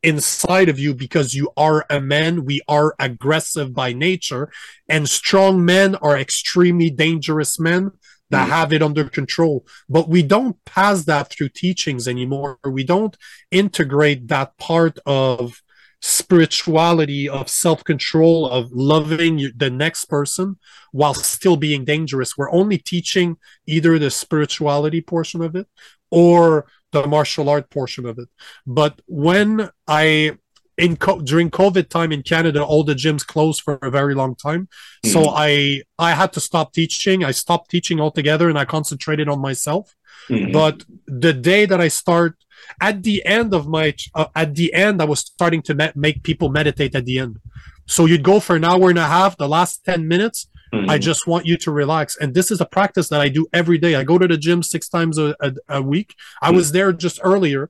[0.06, 2.45] inside of you because you are a man.
[2.45, 4.51] We are aggressive by nature,
[4.88, 7.91] and strong men are extremely dangerous men
[8.30, 8.51] that Mm.
[8.58, 9.66] have it under control.
[9.95, 12.60] But we don't pass that through teachings anymore.
[12.80, 13.16] We don't
[13.51, 15.62] integrate that part of
[16.01, 20.58] spirituality, of self control, of loving the next person
[20.91, 22.38] while still being dangerous.
[22.38, 25.68] We're only teaching either the spirituality portion of it
[26.12, 26.66] or
[26.96, 28.30] the martial art portion of it.
[28.80, 28.93] But
[29.28, 29.50] when
[30.04, 30.08] I
[30.86, 34.34] in co- during COVID time in Canada, all the gyms closed for a very long
[34.48, 34.64] time.
[35.14, 35.34] So Mhm.
[35.48, 35.52] I
[36.08, 37.18] I had to stop teaching.
[37.32, 39.86] I stopped teaching altogether and I concentrated on myself.
[40.30, 40.52] Mhm.
[40.60, 40.76] But
[41.26, 42.34] the day that I start
[42.89, 43.88] at the end of my
[44.20, 47.36] uh, at the end, I was starting to me- make people meditate at the end.
[47.96, 49.32] So you'd go for an hour and a half.
[49.43, 50.39] The last ten minutes,
[50.74, 50.89] Mhm.
[50.89, 52.18] I just want you to relax.
[52.18, 53.95] And this is a practice that I do every day.
[53.95, 56.16] I go to the gym six times a, a, a week.
[56.41, 57.70] I was there just earlier.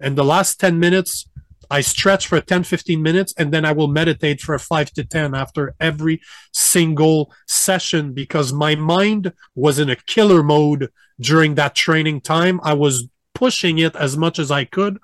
[0.00, 1.28] And the last 10 minutes,
[1.70, 5.34] I stretch for 10, 15 minutes, and then I will meditate for five to 10
[5.34, 6.20] after every
[6.52, 10.90] single session because my mind was in a killer mode
[11.20, 12.60] during that training time.
[12.62, 14.98] I was pushing it as much as I could.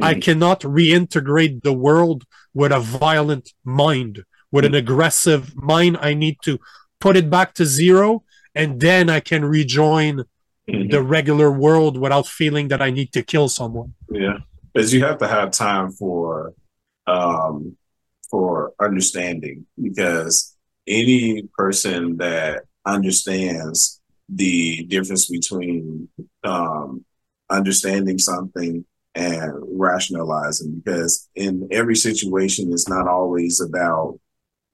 [0.00, 0.22] I Mhm.
[0.22, 2.24] cannot reintegrate the world
[2.54, 5.98] with a violent mind, with an aggressive mind.
[6.00, 6.58] I need to
[7.00, 8.24] put it back to zero,
[8.54, 10.24] and then I can rejoin
[10.68, 10.90] Mhm.
[10.90, 13.94] the regular world without feeling that I need to kill someone.
[14.10, 14.38] Yeah,
[14.72, 16.54] because you have to have time for
[17.06, 17.76] um
[18.30, 20.54] for understanding because
[20.86, 26.08] any person that understands the difference between
[26.44, 27.04] um
[27.48, 28.84] understanding something
[29.14, 34.20] and rationalizing because in every situation it's not always about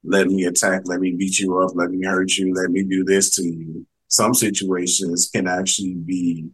[0.04, 3.04] let me attack, let me beat you up, let me hurt you, let me do
[3.04, 3.86] this to you.
[4.08, 6.50] Some situations can actually be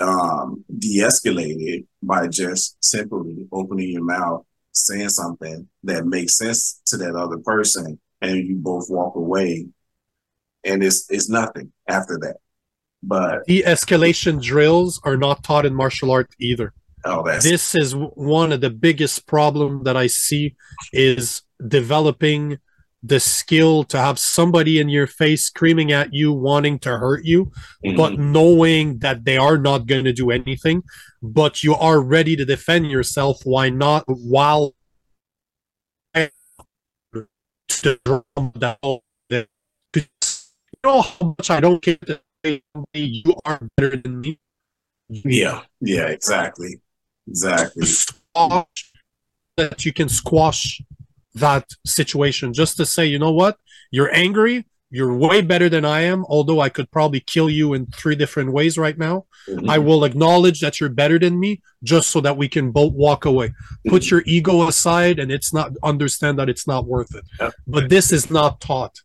[0.00, 7.14] um, de-escalated by just simply opening your mouth, saying something that makes sense to that
[7.14, 9.66] other person, and you both walk away,
[10.64, 12.36] and it's it's nothing after that.
[13.02, 16.72] But De escalation drills are not taught in martial art either.
[17.04, 20.56] oh, that's This is one of the biggest problem that I see
[20.92, 22.58] is developing
[23.02, 27.50] the skill to have somebody in your face screaming at you, wanting to hurt you,
[27.84, 27.96] Mhm.
[27.96, 30.82] but knowing that they are not going to do anything,
[31.22, 33.40] but you are ready to defend yourself.
[33.44, 34.04] Why not?
[34.06, 34.74] While
[37.82, 39.48] to drum that whole- that-
[39.94, 40.02] you
[40.84, 44.38] know how much I don't care to say you are better than me.
[45.08, 46.80] yeah, yeah, exactly,
[47.26, 47.86] exactly.
[47.86, 48.92] Squash,
[49.56, 50.82] that you can squash
[51.34, 53.56] that situation just to say, you know what,
[53.90, 54.66] you're angry.
[54.92, 58.52] You're way better than I am, although I could probably kill you in three different
[58.52, 59.26] ways right now.
[59.48, 59.68] Mhm.
[59.68, 63.24] I will acknowledge that you're better than me just so that we can both walk
[63.24, 63.52] away.
[63.86, 67.24] Put your ego aside and it's not understand that it's not worth it.
[67.38, 67.54] Yep.
[67.68, 69.00] But this is not taught.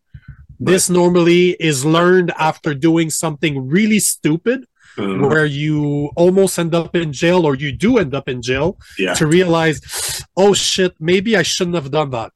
[0.58, 4.66] This normally is learned after doing something really stupid
[4.96, 5.28] Mhm.
[5.28, 9.14] where you almost end up in jail or you do end up in jail yeah,
[9.14, 12.32] to realize, oh shit, maybe I shouldn't have done that.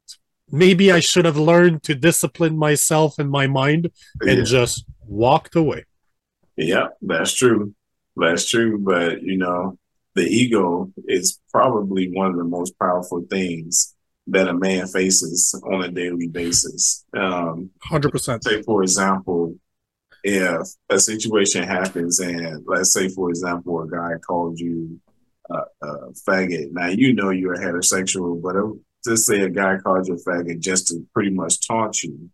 [0.51, 3.89] Maybe I should have learned to discipline myself and my mind
[4.21, 4.43] and yeah.
[4.43, 5.85] just walked away.
[6.57, 7.73] Yeah, that's true.
[8.15, 8.77] That's true.
[8.77, 9.77] But you know,
[10.15, 13.95] the ego is probably one of the most powerful things
[14.27, 17.05] that a man faces on a daily basis.
[17.17, 18.43] Um, 100%.
[18.43, 19.55] say, for example,
[20.23, 24.99] if a situation happens, and let's say, for example, a guy called you
[25.49, 25.87] uh, a
[26.27, 26.71] faggot.
[26.71, 30.59] Now you know you're heterosexual, but a, just say a guy called you a faggot
[30.59, 32.29] just to pretty much taunt you,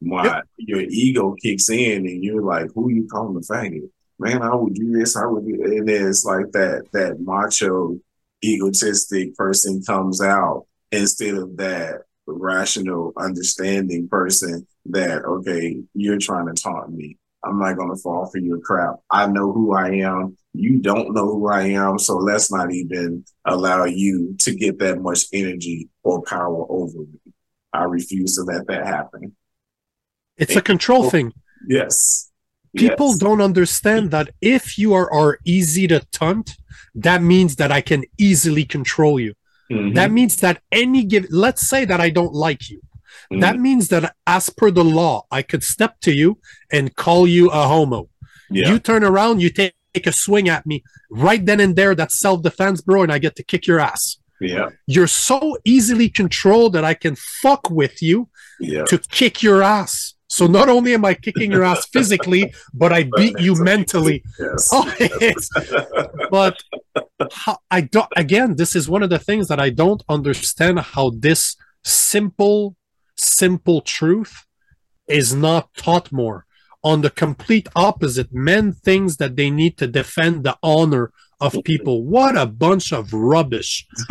[0.00, 0.44] my yep.
[0.56, 3.88] your ego kicks in and you're like, who you calling a faggot?
[4.18, 7.98] Man, I would do this, I would do and then it's like that that macho
[8.44, 16.60] egotistic person comes out instead of that rational understanding person that okay, you're trying to
[16.60, 17.18] taunt me.
[17.44, 18.96] I'm not going to fall for your crap.
[19.10, 20.36] I know who I am.
[20.52, 21.98] You don't know who I am.
[21.98, 27.32] So let's not even allow you to get that much energy or power over me.
[27.72, 29.34] I refuse to let that happen.
[30.36, 31.32] It's and a control people, thing.
[31.68, 32.30] Yes.
[32.76, 33.18] People yes.
[33.18, 36.56] don't understand that if you are, are easy to taunt,
[36.94, 39.34] that means that I can easily control you.
[39.70, 39.94] Mm-hmm.
[39.94, 42.80] That means that any give, let's say that I don't like you.
[43.32, 43.40] Mm.
[43.40, 46.38] That means that as per the law, I could step to you
[46.70, 48.08] and call you a homo.
[48.50, 48.68] Yeah.
[48.70, 51.94] You turn around, you take, take a swing at me right then and there.
[51.94, 54.18] That's self defense, bro, and I get to kick your ass.
[54.40, 54.70] Yeah.
[54.86, 58.28] You're so easily controlled that I can fuck with you
[58.60, 58.84] yeah.
[58.84, 60.14] to kick your ass.
[60.32, 64.24] So not only am I kicking your ass physically, but I beat you mentally.
[64.38, 64.70] Yes.
[64.72, 65.48] Oh, yes.
[66.30, 66.62] but
[67.30, 68.08] how, I don't.
[68.16, 72.76] Again, this is one of the things that I don't understand how this simple
[73.22, 74.44] simple truth
[75.08, 76.46] is not taught more.
[76.84, 82.04] On the complete opposite, men thinks that they need to defend the honor of people.
[82.04, 83.86] What a bunch of rubbish.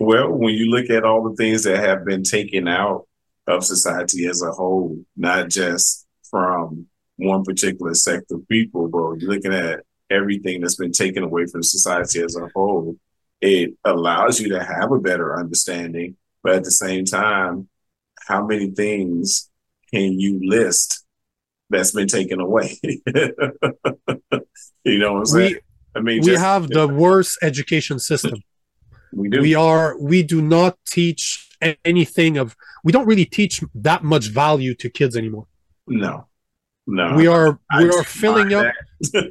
[0.00, 3.06] well, when you look at all the things that have been taken out
[3.46, 6.86] of society as a whole, not just from
[7.16, 9.80] one particular sect of people, but you're looking at
[10.10, 12.96] everything that's been taken away from society as a whole,
[13.40, 16.16] it allows you to have a better understanding.
[16.42, 17.68] But at the same time,
[18.28, 19.50] how many things
[19.92, 21.04] can you list
[21.70, 22.78] that's been taken away?
[22.84, 22.98] you
[24.98, 25.54] know what I'm saying?
[25.54, 25.60] We,
[25.94, 28.42] I mean, we just, have the worst education system.
[29.12, 29.40] We do.
[29.40, 29.98] We are.
[29.98, 31.48] We do not teach
[31.84, 32.54] anything of.
[32.84, 35.46] We don't really teach that much value to kids anymore.
[35.86, 36.26] No,
[36.86, 37.14] no.
[37.14, 37.58] We are.
[37.78, 38.66] We are filling up.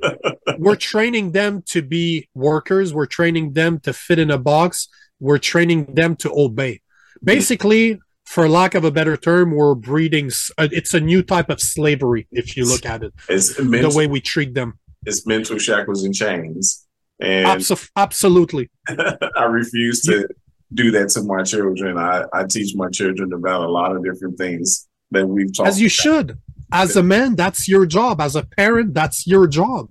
[0.57, 2.91] we're training them to be workers.
[2.93, 4.87] We're training them to fit in a box.
[5.19, 6.81] We're training them to obey.
[7.23, 10.29] Basically, for lack of a better term, we're breeding.
[10.57, 13.13] Uh, it's a new type of slavery, if you look at it.
[13.29, 14.79] It's the way we treat them.
[15.05, 16.85] It's mental shackles and chains.
[17.21, 18.69] And Abso- absolutely.
[18.89, 20.27] I refuse to
[20.73, 21.97] do that to my children.
[21.97, 25.69] I, I teach my children about a lot of different things that we've talked.
[25.69, 25.91] As you about.
[25.93, 26.37] should.
[26.73, 28.19] As a man, that's your job.
[28.19, 29.89] As a parent, that's your job.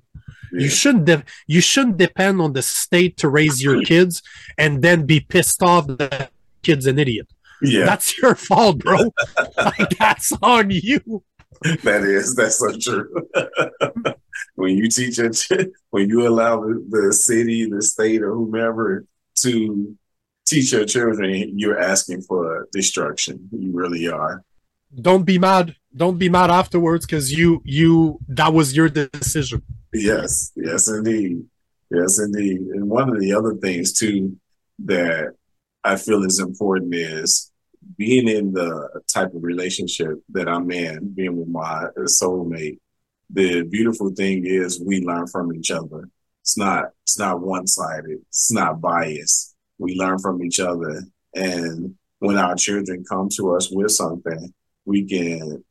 [0.53, 0.64] Yeah.
[0.64, 4.22] You shouldn't de- you shouldn't depend on the state to raise your kids
[4.59, 6.30] and then be pissed off that
[6.62, 7.28] kid's an idiot.
[7.63, 7.87] Yeah.
[7.87, 8.99] That's your fault, bro.
[9.57, 11.23] like, that's on you.
[11.85, 13.29] That is, that's so true.
[14.57, 15.33] when you teach a,
[15.91, 19.05] when you allow the, the city, the state, or whomever
[19.41, 19.97] to
[20.45, 23.49] teach your children, you're asking for destruction.
[23.53, 24.45] You really are.
[24.95, 25.77] Don't be mad.
[25.95, 29.63] Don't be mad afterwards because you you that was your decision.
[29.93, 31.45] Yes, yes, indeed,
[31.91, 32.61] yes, indeed.
[32.61, 34.39] And one of the other things too
[34.85, 35.35] that
[35.87, 37.53] I feel is important is
[37.97, 42.78] being in the type of relationship that I'm in, being with my soulmate.
[43.30, 46.09] The beautiful thing is we learn from each other.
[46.43, 48.18] It's not it's not one sided.
[48.28, 49.55] It's not biased.
[49.78, 51.03] We learn from each other,
[51.34, 54.53] and when our children come to us with something,
[54.84, 55.64] we can.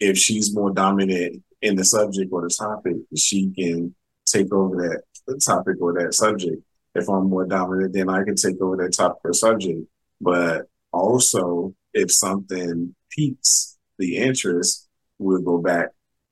[0.00, 3.94] If she's more dominant in the subject or the topic, she can
[4.26, 6.60] take over that topic or that subject
[6.94, 9.80] if I'm more dominant, then I can take over that topic or subject.
[10.20, 14.88] But also, if something piques the interest,
[15.18, 15.88] we'll go back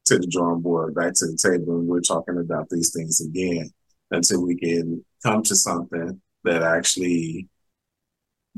[0.06, 3.70] to the drawing board, back to the table, and we're talking about these things again
[4.10, 7.48] until we can come to something that actually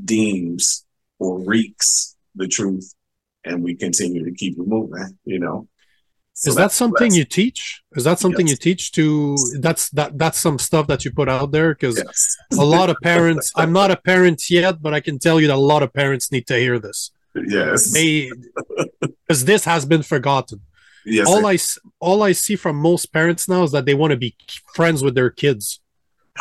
[0.03, 0.85] deems
[1.19, 2.93] or reeks the truth
[3.45, 5.67] and we continue to keep it moving, you know.
[6.37, 7.81] So is that something you teach?
[7.93, 8.51] Is that something yes.
[8.51, 9.37] you teach to?
[9.61, 10.17] That's that.
[10.17, 12.37] That's some stuff that you put out there because yes.
[12.59, 13.53] a lot of parents.
[13.55, 16.33] I'm not a parent yet, but I can tell you that a lot of parents
[16.33, 17.11] need to hear this.
[17.35, 18.29] Yes, they
[18.99, 20.59] because this has been forgotten.
[21.05, 21.57] Yes, all I
[22.01, 24.35] all I see from most parents now is that they want to be
[24.73, 25.79] friends with their kids,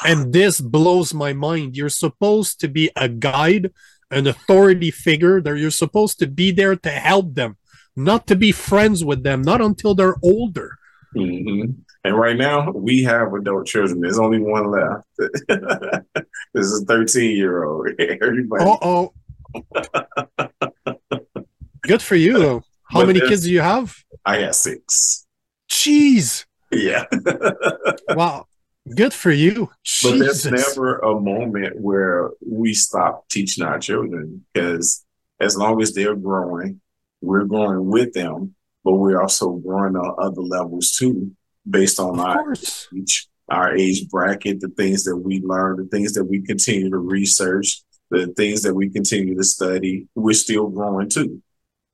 [0.05, 1.76] and this blows my mind.
[1.76, 3.70] You're supposed to be a guide,
[4.11, 5.40] an authority figure.
[5.40, 7.59] That you're supposed to be there to help them
[7.97, 10.76] not to be friends with them, not until they're older.
[11.16, 11.72] Mm-hmm.
[12.05, 14.01] And right now, we have adult children.
[14.01, 15.07] There's only one left.
[16.53, 17.88] this is a 13 year old.
[17.99, 18.64] Everybody.
[18.64, 19.12] oh.
[21.82, 22.62] Good for you, though.
[22.90, 23.97] How but many kids do you have?
[24.24, 25.26] I got six.
[25.70, 26.45] Jeez.
[26.70, 27.05] Yeah.
[28.11, 28.47] wow.
[28.95, 29.70] Good for you.
[30.03, 35.05] But there's never a moment where we stop teaching our children because
[35.40, 36.80] as long as they're growing,
[37.24, 38.54] we're growing with them,
[38.84, 41.32] but we're also growing on other levels too,
[41.68, 42.54] based on Of our
[42.96, 46.98] age, our age bracket, the things that we learn, the things that we continue to
[46.98, 50.06] research, the things that we continue to study.
[50.14, 51.42] We're still growing too.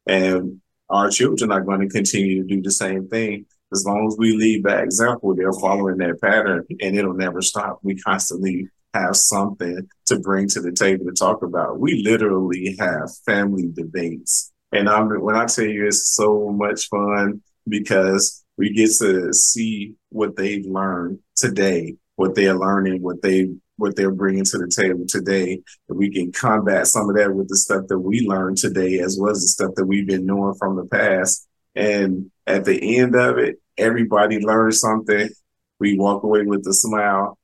[0.06, 3.46] And our children are going to continue to do the same thing.
[3.72, 7.78] As long as we lead by example, they're following that pattern and it'll never stop.
[7.82, 11.78] We constantly have something to bring to the table to talk about.
[11.78, 14.49] We literally have family debates.
[14.72, 19.94] And I'm, when I tell you it's so much fun because we get to see
[20.10, 23.50] what they've learned today, what they're learning, what they
[23.80, 25.62] what they're bringing to the table today.
[25.88, 29.18] And we can combat some of that with the stuff that we learned today, as
[29.18, 31.48] well as the stuff that we've been knowing from the past.
[31.74, 35.30] And at the end of it, everybody learns something.
[35.78, 37.38] We walk away with a smile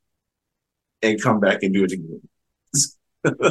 [1.03, 2.21] and come back and do it again.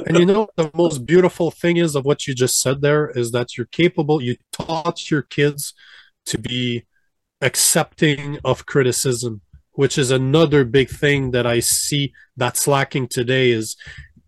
[0.07, 3.31] And you know the most beautiful thing is of what you just said there is
[3.31, 5.73] that you're capable you taught your kids
[6.25, 6.83] to be
[7.41, 9.41] accepting of criticism
[9.73, 13.75] which is another big thing that i see that's lacking today is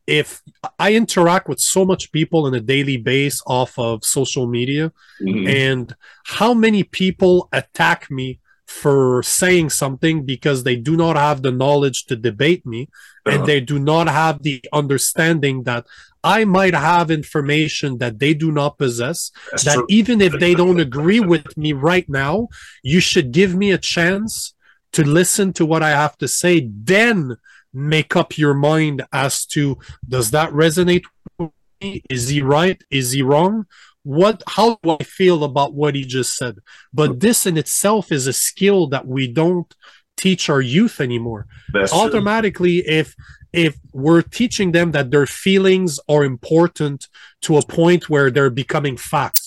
[0.06, 0.42] if
[0.80, 4.92] i interact with so much people on a daily base off of social media
[5.22, 5.48] Mhm.
[5.68, 5.96] and
[6.26, 12.06] how many people attack me for saying something because they do not have the knowledge
[12.06, 12.90] to debate me
[13.26, 13.46] and Uh-huh.
[13.46, 15.86] they do not have the understanding that
[16.24, 19.32] I might have information that they do not possess.
[19.52, 19.86] That's that true.
[19.90, 22.50] even if they don't agree with me right now,
[22.84, 24.54] you should give me a chance
[24.92, 27.38] to listen to what I have to say, then
[27.74, 31.04] make up your mind as to does that resonate
[31.40, 31.52] with
[31.82, 32.04] me?
[32.10, 32.82] Is he right?
[32.90, 33.66] Is he wrong?
[34.08, 36.56] What how do I feel about what he just said?
[36.94, 39.70] But this in itself is a skill that we don't
[40.16, 41.42] teach our youth anymore
[41.74, 42.02] That's true.
[42.02, 43.08] automatically if
[43.54, 47.00] if we're teaching them that their feelings are important
[47.46, 49.46] to a point where they're becoming facts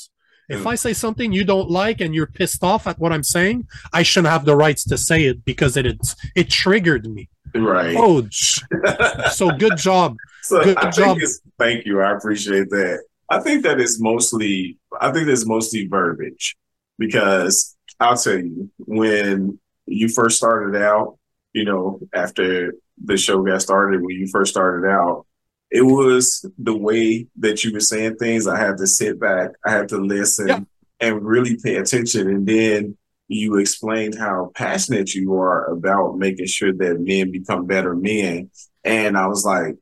[0.49, 3.59] if i say something you don't like and you're pissed off at what i'm saying
[3.93, 7.97] i shouldn't have the rights to say it because it it's, it triggered me Right.
[7.99, 8.19] oh
[9.41, 10.09] so good job
[10.43, 11.19] So Good I job.
[11.59, 12.01] thank you.
[12.01, 12.99] I appreciate that.
[13.31, 16.57] I think that is mostly I think that's mostly verbiage
[16.99, 21.19] because I'll tell you when you first started out,
[21.53, 25.27] you know, after the show got started, when you first started out,
[25.71, 28.47] it was the way that you were saying things.
[28.47, 30.61] I had to sit back, I had to listen Yeah.
[31.01, 32.29] and really pay attention.
[32.29, 32.97] And then
[33.29, 38.51] you explained how passionate you are about making sure that men become better men.
[38.85, 39.77] And I was like,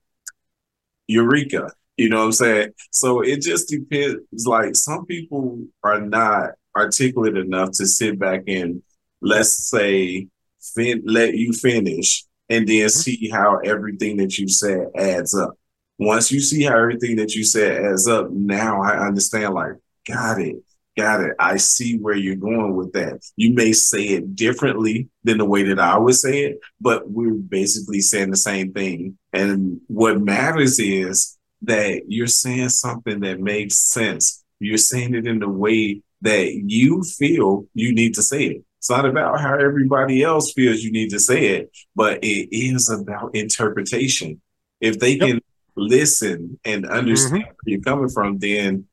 [1.07, 1.72] Eureka.
[1.99, 2.70] You know what I'm saying?
[2.92, 4.46] So it just depends.
[4.46, 8.82] Like some people are not articulate enough to sit back and
[9.20, 10.28] let's say
[10.74, 12.88] fin- let you finish and then mm-hmm.
[12.88, 15.55] see how everything that you said adds up.
[15.99, 19.72] Once you see how everything that you said adds up, now I understand like,
[20.07, 20.57] got it,
[20.96, 21.32] got it.
[21.40, 23.20] I see where you're going with that.
[23.34, 27.34] You may say it differently than the way that I would say it, but we're
[27.34, 29.18] basically saying the same thing.
[29.32, 34.44] And what matters is that you're saying something that makes sense.
[34.61, 38.64] You're saying it in the way that you feel you need to say it.
[38.78, 42.88] It's not about how everybody else feels you need to say it, but it is
[42.88, 44.40] about interpretation.
[44.80, 45.28] If they Yep.
[45.28, 45.40] can
[45.76, 47.50] listen and understand mm-hmm.
[47.50, 48.86] where you're coming from, then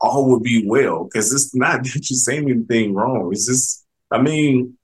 [0.00, 1.04] all will be well.
[1.04, 3.30] Because it's not that you're saying anything wrong.
[3.32, 4.78] It's just, I mean,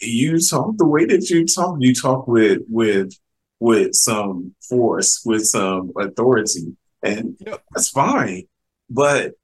[0.00, 1.76] you talk the way that you talk.
[1.80, 3.12] You talk with with
[3.60, 7.62] with some force, with some authority, and Yep.
[7.72, 8.44] that's fine.
[8.88, 9.34] But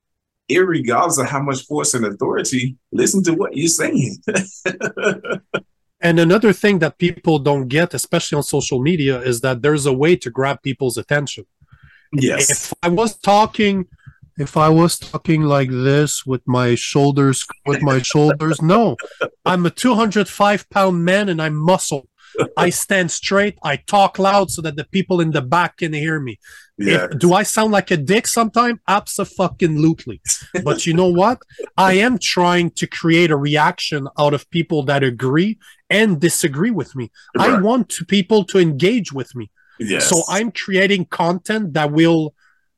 [0.50, 4.16] regardless of how much force and authority, listen to what you're saying.
[6.00, 9.92] And another thing that people don't get, especially on social media, is that there's a
[9.92, 11.46] way to grab people's attention.
[12.12, 12.50] yes.
[12.50, 13.86] If I was talking,
[14.38, 18.96] if I was talking like this with my shoulders, with my shoulders, no,
[19.46, 22.08] I'm a 205 pound man and I'm muscle.
[22.56, 23.58] I stand straight.
[23.62, 26.38] I talk loud so that the people in the back can hear me.
[26.78, 27.06] Yeah.
[27.10, 28.80] If, do I sound like a dick sometime?
[28.86, 30.20] Absolutely.
[30.64, 31.38] But you know what?
[31.76, 35.58] I am trying to create a reaction out of people that agree
[35.90, 37.10] and disagree with me.
[37.38, 39.50] I want to people to engage with me.
[39.78, 40.08] Yes.
[40.08, 42.34] So I'm creating content that will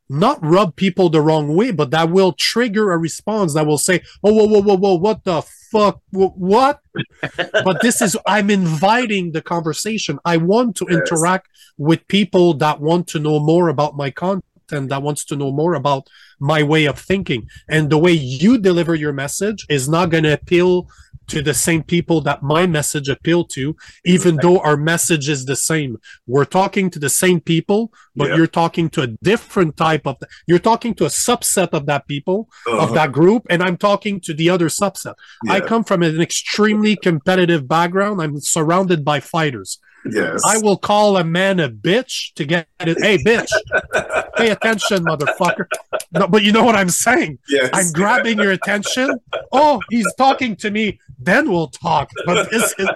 [0.09, 4.03] not rub people the wrong way, but that will trigger a response that will say,
[4.25, 6.81] "Oh, whoa, whoa, whoa, whoa, what the fuck, Wh- what?"
[7.65, 10.19] but this is I'm inviting the conversation.
[10.25, 10.99] I want to Yes.
[11.01, 15.53] interact with people that want to know more about my content, that wants to know
[15.53, 16.09] more about
[16.41, 20.33] my way of thinking, and the way you deliver your message is not going to
[20.33, 20.89] appeal
[21.29, 25.57] to the same people that my message appealed to, even though our message is the
[25.57, 25.99] same.
[26.27, 28.37] We're talking to the same people, but Yeah.
[28.37, 30.17] you're talking to a different type of,
[30.47, 32.95] you're talking to a subset of that people, of Uh-huh.
[32.95, 35.15] that group, and I'm talking to the other subset.
[35.49, 38.21] I come from an extremely competitive background.
[38.23, 39.79] I'm surrounded by fighters.
[40.13, 40.43] Yes.
[40.47, 42.99] I will call a man a bitch to get it.
[43.01, 43.49] Hey, bitch,
[44.37, 45.67] pay attention, motherfucker.
[46.13, 47.39] No, but you know what I'm saying?
[47.49, 47.71] yes.
[47.73, 49.19] I'm grabbing your attention.
[49.53, 50.99] Oh, he's talking to me.
[51.19, 52.11] Then we'll talk.
[52.27, 52.89] But this is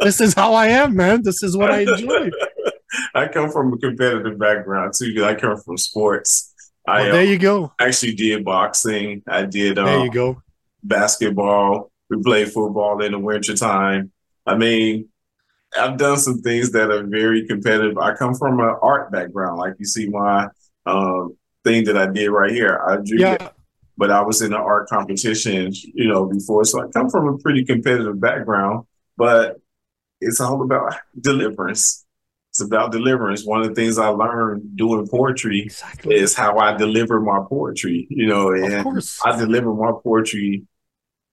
[0.00, 1.22] this is how I am, man.
[1.22, 2.30] This is what I enjoy.
[3.14, 5.24] I come from a competitive background too.
[5.24, 6.52] I come from sports.
[6.86, 7.72] I Well, uh, there you go.
[7.80, 9.22] actually did boxing.
[9.28, 10.42] I did uh, There you go.
[10.84, 11.90] basketball.
[12.08, 14.12] We played football in the wintertime.
[14.46, 15.08] I mean,
[15.78, 17.98] I've done some things that are very competitive.
[17.98, 20.48] I come from an art background, like you see my
[20.86, 22.82] um, thing that I did right here.
[22.86, 23.50] I drew, Yeah,
[23.96, 26.64] but I was in an art competition, you know, before.
[26.64, 29.56] So I come from a pretty competitive background, but
[30.20, 32.04] it's all about deliverance.
[32.50, 33.44] It's about deliverance.
[33.44, 36.14] One of the things I learned doing poetry exactly.
[36.14, 38.86] is how I deliver my poetry, you know, and.
[39.24, 40.64] I deliver my poetry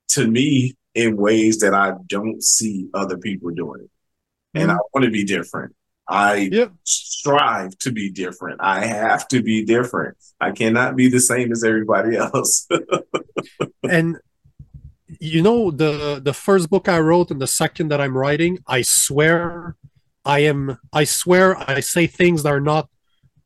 [0.10, 3.90] to me in ways that I don't see other people doing it.
[4.54, 5.76] And I want to be different.
[6.08, 6.74] I Yep.
[6.84, 8.60] strive to be different.
[8.62, 10.18] I have to be different.
[10.40, 12.68] I cannot be the same as everybody else.
[13.90, 14.18] and
[15.20, 18.82] you know the the first book i wrote and the second that i'm writing i
[18.82, 19.76] swear
[20.26, 22.90] i am i swear i say things that are not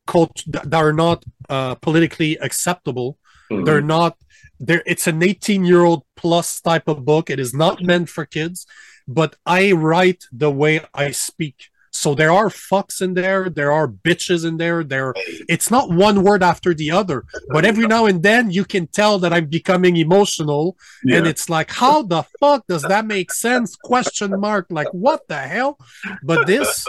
[0.05, 3.17] cult that are not uh, politically acceptable
[3.65, 4.15] they're not
[4.59, 8.25] there it's an 18 year old plus type of book it is not meant for
[8.25, 8.65] kids
[9.07, 11.69] but i write the way i speak.
[11.89, 15.13] So there are fucks in there there are bitches in there there
[15.49, 17.25] it's not one word after the other.
[17.49, 21.17] But every now and then you can tell that i'm becoming emotional yeah.
[21.17, 23.75] and it's like how the fuck does that make sense?
[23.75, 24.67] Question mark.
[24.69, 25.79] Like what the hell?
[26.23, 26.85] But this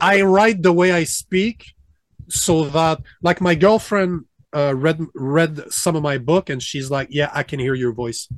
[0.00, 1.74] i write the way i speak
[2.28, 7.08] so that like my girlfriend uh, read read some of my book and she's like
[7.10, 8.28] yeah i can hear your voice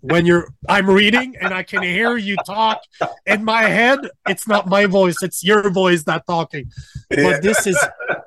[0.00, 2.80] when you're i'm reading and i can hear you talk.
[3.26, 3.98] In my head
[4.28, 6.70] it's not my voice it's your voice that talking.
[7.10, 7.78] But this is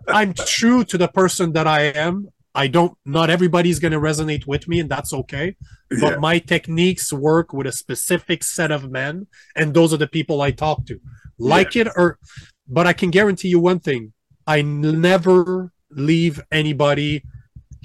[0.08, 2.30] i'm true to the person that i am.
[2.56, 5.56] I don't not everybody's going to resonate with me and that's okay.
[6.02, 6.20] But Yeah.
[6.30, 10.52] my techniques work with a specific set of men and those are the people i
[10.52, 11.00] talk to.
[11.38, 12.18] Like it or
[12.68, 14.14] but i can guarantee you one thing.
[14.48, 17.24] I never leave anybody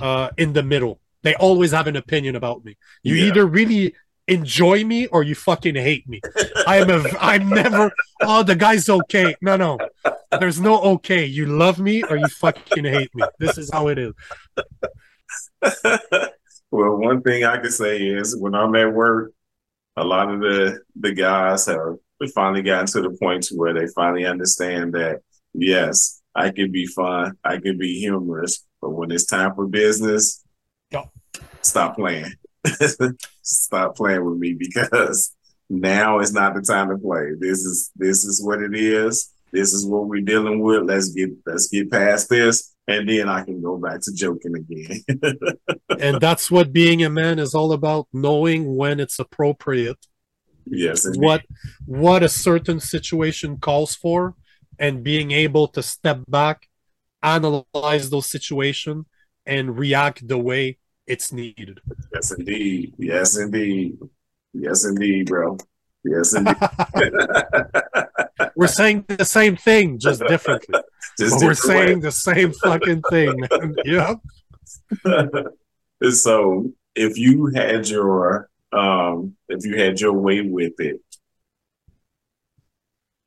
[0.00, 2.76] uh in the middle they always have an opinion about me.
[3.02, 3.26] You Yeah.
[3.26, 3.94] either really
[4.28, 6.20] enjoy me or you fucking hate me.
[6.66, 7.90] I'm a i'm never
[8.22, 9.34] oh the guy's okay.
[9.40, 9.78] No no.
[10.38, 11.24] There's no okay.
[11.24, 13.24] You love me or you fucking hate me.
[13.38, 14.12] This is how it is.
[16.70, 19.32] Well, one thing I can say is when I'm at work,
[19.96, 21.96] a lot of the the guys have
[22.34, 25.20] finally gotten to the point to where they finally understand that
[25.52, 30.42] yes, I can be fun, I can be humorous, but when it's time for business.
[31.62, 32.32] Stop playing.
[33.42, 35.34] stop playing with me because
[35.68, 37.32] now is not the time to play.
[37.38, 39.30] This is this is what it is.
[39.52, 40.84] This is what we're dealing with.
[40.84, 45.02] Let's get let's get past this, and then I can go back to joking again.
[46.00, 49.98] and that's what being a man is all about knowing when it's appropriate
[50.66, 51.20] yes, indeed.
[51.20, 51.42] what
[51.86, 54.34] what a certain situation calls for
[54.78, 56.68] and being able to step back
[57.22, 59.06] analyze those situations
[59.46, 61.80] and react the way it's needed
[62.14, 62.94] Yes, indeed.
[62.98, 63.98] Yes, indeed.
[64.52, 65.56] Yes, indeed, bro.
[66.04, 66.56] Yes, indeed.
[68.56, 70.80] we're saying the same thing just differently
[71.18, 73.74] Just but we're different saying the same fucking thing man.
[73.84, 74.14] yeah
[76.10, 81.00] so, if you had your um, if you had your way with it,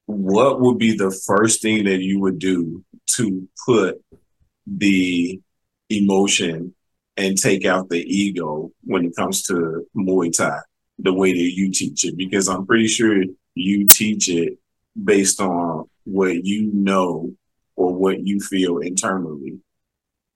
[0.08, 2.84] what would be the first thing that you would do
[3.16, 4.04] to put
[4.68, 5.40] the
[5.90, 6.74] emotion
[7.18, 10.60] and take out the ego when it comes to Muay Thai,
[11.00, 12.18] the way that you teach it?
[12.18, 13.24] Because I'm pretty sure
[13.56, 14.58] you teach it
[15.02, 17.34] based on what you know
[17.76, 19.60] or what you feel internally.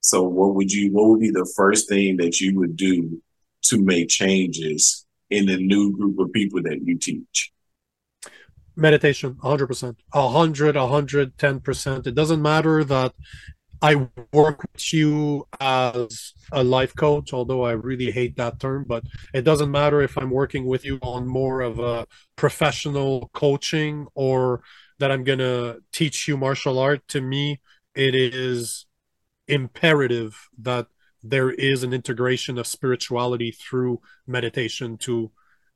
[0.02, 3.22] So what would you what would be the first thing that you would do
[3.64, 7.52] to make changes in the new group of people that you teach?
[8.80, 13.14] meditation 100% 100 110% it doesn't matter that
[13.82, 19.04] i work with you as a life coach although i really hate that term but
[19.34, 22.06] it doesn't matter if i'm working with you on more of a
[22.36, 24.62] professional coaching or
[25.00, 27.60] that i'm going to teach you martial art to me
[27.96, 28.86] it is
[29.48, 30.88] imperative that
[31.24, 35.32] there is an integration of spirituality through meditation to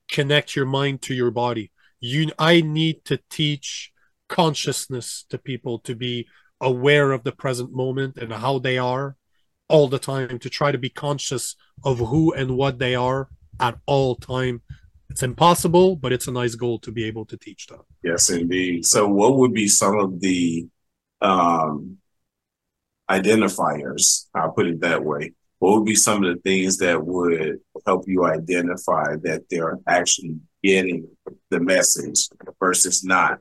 [0.09, 1.71] connect your mind to your body.
[1.99, 3.91] You, I need to teach
[4.29, 6.27] consciousness to people to be
[6.63, 9.15] aware of the present moment and how they are
[9.67, 13.77] all the time to try to be conscious of who and what they are at
[13.85, 14.61] all time.
[15.09, 17.81] It's impossible but it's a nice goal to be able to teach them.
[18.03, 18.85] Yes indeed.
[18.85, 20.67] So what would be some of the
[21.21, 21.97] um
[23.09, 24.27] identifiers?
[24.33, 25.33] I'll put it that way.
[25.59, 30.37] What would be some of the things that would help you identify that they're actually
[30.63, 31.07] getting
[31.49, 32.27] the message
[32.59, 33.39] versus not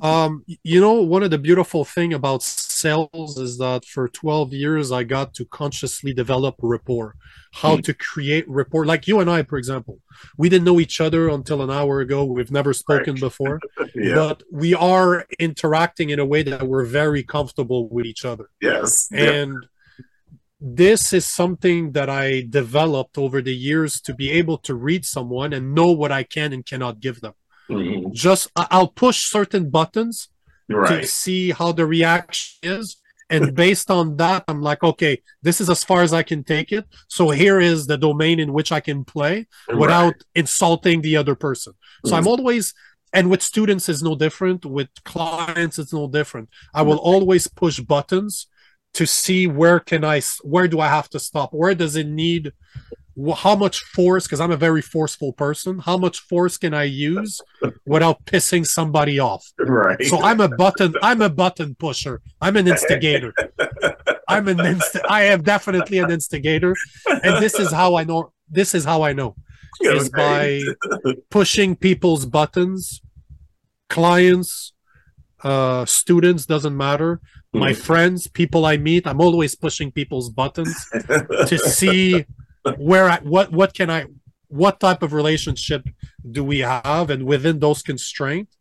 [0.00, 4.92] um, you know, one of the beautiful thing about sales is that for 12 years
[4.92, 7.16] I got to consciously develop rapport,
[7.52, 7.84] how mm.
[7.84, 8.86] to create rapport.
[8.86, 10.00] Like you and I, for example,
[10.36, 12.24] we didn't know each other until an hour ago.
[12.24, 13.20] We've never spoken right.
[13.20, 13.60] before,
[13.94, 14.14] yeah.
[14.14, 18.50] but we are interacting in a way that we're very comfortable with each other.
[18.60, 19.52] Yes, and.
[19.52, 19.66] Yeah.
[20.62, 25.54] This is something that I developed over the years to be able to read someone
[25.54, 27.32] and know what I can and cannot give them.
[27.70, 28.12] Mm-hmm.
[28.12, 30.28] Just I'll push certain buttons
[30.68, 31.02] right.
[31.02, 32.96] to see how the reaction is.
[33.28, 36.72] And based on that, I'm like, okay, this is as far as I can take
[36.72, 36.86] it.
[37.08, 40.24] So here is the domain in which I can play without right.
[40.34, 41.74] insulting the other person.
[42.04, 42.18] So mm-hmm.
[42.18, 42.74] I'm always,
[43.12, 44.64] and with students is no different.
[44.64, 46.48] With clients, it's no different.
[46.74, 48.46] I will always push buttons
[48.94, 51.52] to see where can I, where do I have to stop?
[51.52, 52.52] Where does it need
[53.36, 57.40] how much force because i'm a very forceful person how much force can i use
[57.86, 59.44] without pissing somebody off?
[59.58, 60.02] Right.
[60.04, 62.20] So i'm a button i'm a button pusher.
[62.40, 63.34] I'm an instigator.
[64.28, 66.74] I'm an inst- i am definitely an instigator
[67.06, 69.34] and this is how i know this is how i know
[69.80, 70.62] is by
[71.30, 73.02] pushing people's buttons.
[73.88, 74.72] Clients
[75.42, 77.20] uh students doesn't matter
[77.52, 77.80] my mm-hmm.
[77.80, 80.88] friends people i meet i'm always pushing people's buttons
[81.46, 82.24] to see
[82.76, 84.06] where I, what what can I
[84.48, 85.88] what type of relationship
[86.28, 87.10] do we have?
[87.10, 88.56] And within those constraints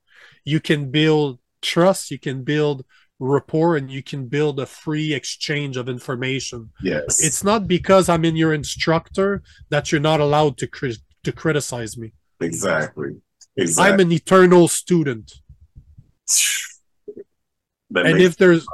[0.45, 2.85] you can build trust you can build
[3.19, 6.69] rapport and you can build a free exchange of information.
[6.81, 7.21] Yes.
[7.21, 11.97] It's not because i'm in your instructor that you're not allowed to cri- to criticize
[11.97, 12.13] me.
[12.39, 13.17] Exactly.
[13.57, 15.33] Exactly i'm an eternal student
[17.95, 18.65] and if there's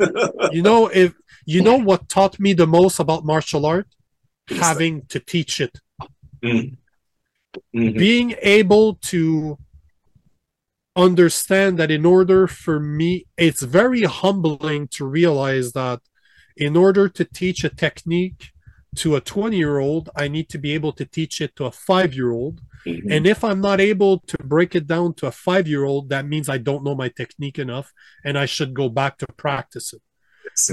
[0.50, 3.86] you know if you know what taught me the most about martial art
[4.48, 5.78] having to teach it.
[6.42, 6.74] Mm-hmm.
[7.78, 7.98] Mm-hmm.
[7.98, 9.58] Being able to
[10.94, 16.00] understand that in order for me, it's very humbling to realize that
[16.56, 18.50] in order to teach a technique
[18.96, 21.70] to a 20 year old, I need to be able to teach it to a
[21.70, 22.60] five year old.
[22.84, 23.10] Mm-hmm.
[23.10, 26.26] And if I'm not able to break it down to a five year old, that
[26.26, 27.92] means I don't know my technique enough
[28.24, 30.02] and I should go back to practice it.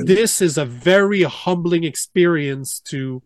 [0.06, 3.22] This is a very humbling experience to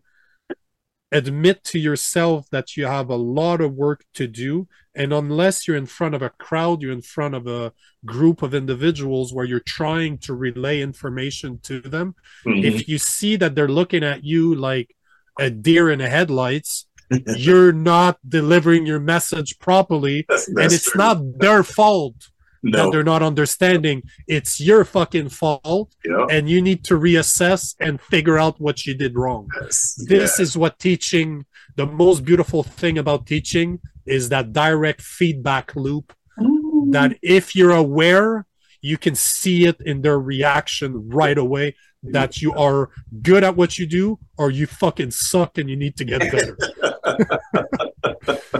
[1.10, 5.76] admit to yourself that you have a lot of work to do and unless you're
[5.76, 7.72] in front of a crowd you're in front of a
[8.04, 12.14] group of individuals where you're trying to relay information to them
[12.46, 12.64] mm-hmm.
[12.64, 14.94] if you see that they're looking at you like
[15.38, 16.86] a deer in the headlights
[17.36, 20.98] you're not delivering your message properly that's, that's and it's true.
[20.98, 22.16] not their fault
[22.62, 22.84] no.
[22.84, 24.02] that they're not understanding.
[24.26, 26.28] It's your fucking fault, yep.
[26.30, 29.48] and you need to reassess and figure out what you did wrong.
[29.60, 29.94] Yes.
[30.08, 30.42] This yeah.
[30.42, 31.46] is what teaching.
[31.76, 36.12] The most beautiful thing about teaching is that direct feedback loop.
[36.40, 36.88] Ooh.
[36.90, 38.46] That if you're aware,
[38.80, 41.76] you can see it in their reaction right away.
[42.04, 42.90] That you are
[43.22, 46.56] good at what you do, or you fucking suck and you need to get better.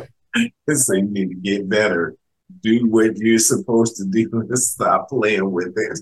[0.66, 2.16] this thing need to get better
[2.62, 6.00] do what you're supposed to do and stop playing with it.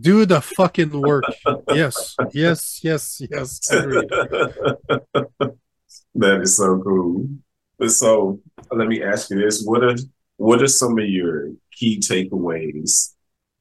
[0.00, 1.24] do the fucking work.
[1.68, 3.58] Yes, yes, yes, yes.
[6.14, 7.28] that is so cool.
[7.88, 8.40] So
[8.70, 9.96] let me ask you this: what are
[10.36, 13.14] what are some of your key takeaways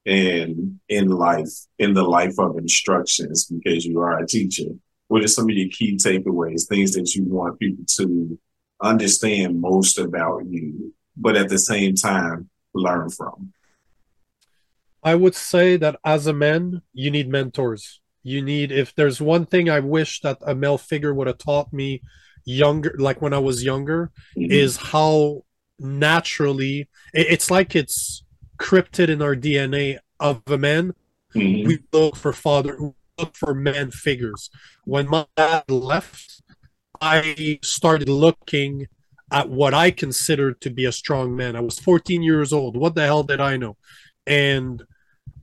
[0.06, 1.50] in in life,
[1.80, 3.46] in the life of instructions?
[3.46, 4.70] Because you are a teacher.
[5.08, 6.68] What are some of your key takeaways?
[6.68, 8.40] Things that you want people to
[8.82, 13.54] understand most about you but at the same time learn from?
[15.04, 18.00] I would say that as a man, you need mentors.
[18.24, 21.74] You need, if there's one thing I wish that a male figure would have taught
[21.74, 22.02] me
[22.46, 24.52] younger, like when I was younger, mm-hmm.
[24.52, 25.44] is how
[25.78, 28.24] naturally it's like it's
[28.58, 30.94] crypted in our DNA of a man.
[31.36, 31.68] Mm-hmm.
[31.68, 32.78] We look for father,
[33.18, 34.50] look for man figures.
[34.86, 36.42] When my dad left,
[37.02, 38.88] I started looking
[39.34, 41.56] at what I considered to be a strong man.
[41.56, 42.78] I was 14 years old.
[42.78, 43.76] What the hell did I know?
[44.28, 44.84] And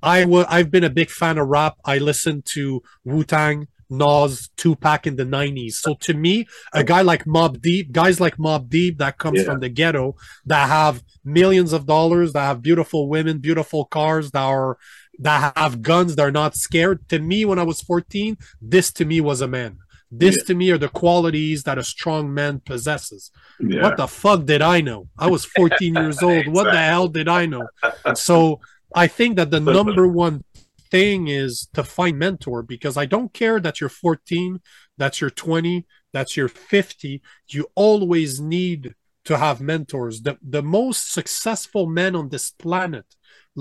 [0.02, 1.74] I w- I've been a big fan of rap.
[1.84, 5.72] I listened to Wu Tang Nas, Tupac in the 90s.
[5.80, 9.46] So to me, a guy like Mobb Deep, guys like Mobb Deep that comes Yeah.
[9.46, 10.14] from the ghetto,
[10.46, 14.78] that have millions of dollars, that have beautiful women, beautiful cars, that are
[15.18, 17.06] that have guns, they're not scared.
[17.10, 19.76] To me, when I was 14, this to me was a man.
[20.10, 20.44] This Yeah.
[20.44, 23.30] to me are the qualities that a strong man possesses.
[23.60, 23.82] Yeah.
[23.82, 25.08] What the fuck did I know?
[25.18, 26.48] I was 14 years old.
[26.48, 27.66] What the hell did I know?
[28.14, 28.60] So
[28.94, 30.42] I think that the number one
[30.90, 34.60] thing is to find mentor because I don't care that you're 14,
[34.98, 37.22] that you're 20, that you're 50.
[37.50, 38.94] You always need
[39.26, 40.22] to have mentors.
[40.22, 43.04] The the most successful men on this planet,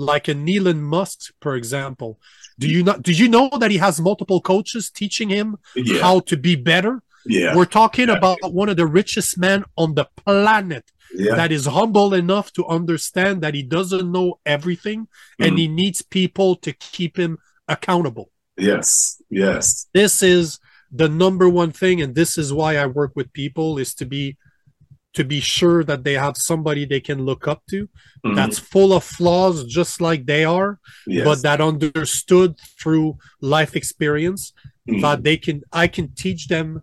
[0.00, 2.18] like an Elon Musk, for example.
[2.58, 6.00] Do you not do you know that he has multiple coaches teaching him yeah.
[6.00, 7.02] how to be better?
[7.26, 7.54] yeah.
[7.56, 10.84] We're talking about one of the richest men on the planet
[11.14, 11.34] Yeah.
[11.40, 15.00] that is humble enough to understand that he doesn't know everything
[15.38, 15.58] and Mhm.
[15.58, 17.32] he needs people to keep him
[17.68, 18.28] accountable.
[18.56, 18.88] yes.
[19.30, 19.86] Yes.
[20.00, 20.58] This is
[21.02, 24.36] the number one thing and this is why I work with people is to be
[25.14, 27.88] to be sure that they have somebody they can look up to
[28.24, 28.36] Mhm.
[28.36, 31.24] that's full of flaws just like they are yes.
[31.24, 34.52] but that understood through life experience
[34.88, 35.00] Mhm.
[35.02, 36.82] that they can I can teach them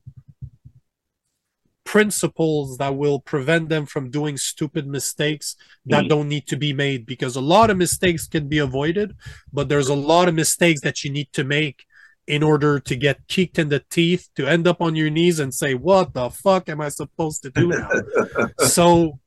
[1.85, 5.55] principles that will prevent them from doing stupid mistakes
[5.85, 6.09] that Mhm.
[6.09, 9.15] don't need to be made because a lot of mistakes can be avoided
[9.53, 11.85] but there's a lot of mistakes that you need to make
[12.27, 15.53] in order to get kicked in the teeth to end up on your knees and
[15.53, 17.89] say what the fuck am i supposed to do now
[18.59, 19.19] so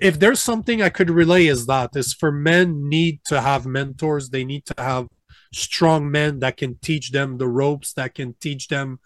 [0.00, 4.30] if there's something i could relay is that is for men need to have mentors
[4.30, 5.08] they need to have
[5.52, 9.00] strong men that can teach them the ropes that can teach them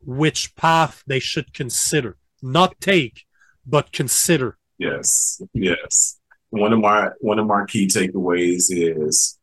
[0.00, 3.24] which path they should consider not take
[3.66, 6.18] but consider Yes, yes.
[6.50, 9.38] One of my one of my key takeaways is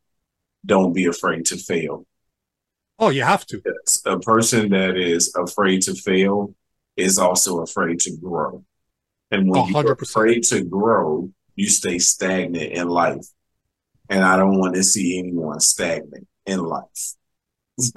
[0.64, 2.06] don't be afraid to fail.
[3.02, 4.00] Oh you have to Yes.
[4.06, 6.54] A person that is afraid to fail
[6.96, 8.64] is also afraid to grow.
[9.30, 13.26] And when A you're afraid to grow, you stay stagnant in life.
[14.08, 17.14] And I don't want to see anyone stagnant in life.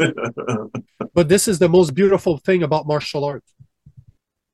[1.13, 3.45] But this is the most beautiful thing about martial art.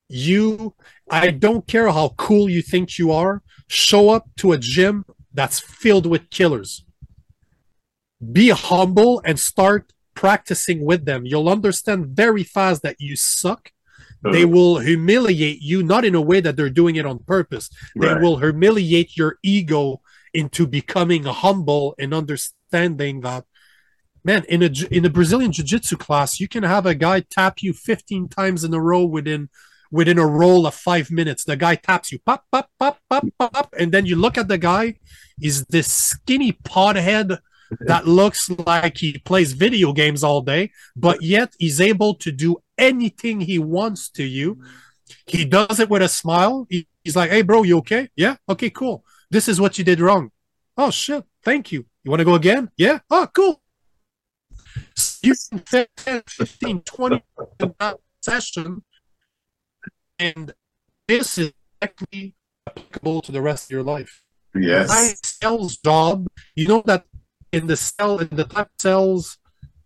[0.08, 0.76] You,
[1.10, 5.60] I don't care how cool you think you are, show up to a gym that's
[5.60, 6.86] filled with killers.
[8.32, 11.26] Be humble and start practicing with them.
[11.26, 13.72] You'll understand very fast that you suck.
[14.24, 17.70] They will humiliate you, not in a way that they're doing it on purpose.
[17.96, 18.22] They Right.
[18.22, 20.02] will humiliate your ego
[20.34, 23.46] into becoming humble and understanding that
[24.24, 27.74] man in a in a Brazilian jiu-jitsu class you can have a guy tap you
[27.74, 29.50] 15 times in a row within
[29.92, 33.74] within a roll of 5 minutes the guy taps you pop pop pop pop pop
[33.78, 34.96] and then you look at the guy
[35.40, 37.40] he's this skinny pothead
[37.80, 42.58] that looks like he plays video games all day but yet he's able to do
[42.78, 44.62] anything he wants to you.
[45.26, 46.68] He does it with a smile.
[46.70, 48.10] He- he's like hey bro you okay?
[48.16, 49.04] Yeah okay cool.
[49.30, 50.32] This is what you did wrong.
[50.78, 51.24] Oh shit.
[51.44, 51.86] Thank you.
[52.04, 52.70] You want to go again?
[52.78, 53.00] Yeah.
[53.10, 53.62] Oh cool.
[55.24, 57.24] You can 10, 15 20
[57.60, 58.84] in that session
[60.20, 60.54] and
[61.08, 61.52] this is
[61.82, 62.36] exactly
[62.68, 64.22] applicable to the rest of your life.
[64.54, 65.20] My yes.
[65.24, 66.28] sales job.
[66.56, 67.06] You know that
[67.52, 69.38] in the cell in the type cells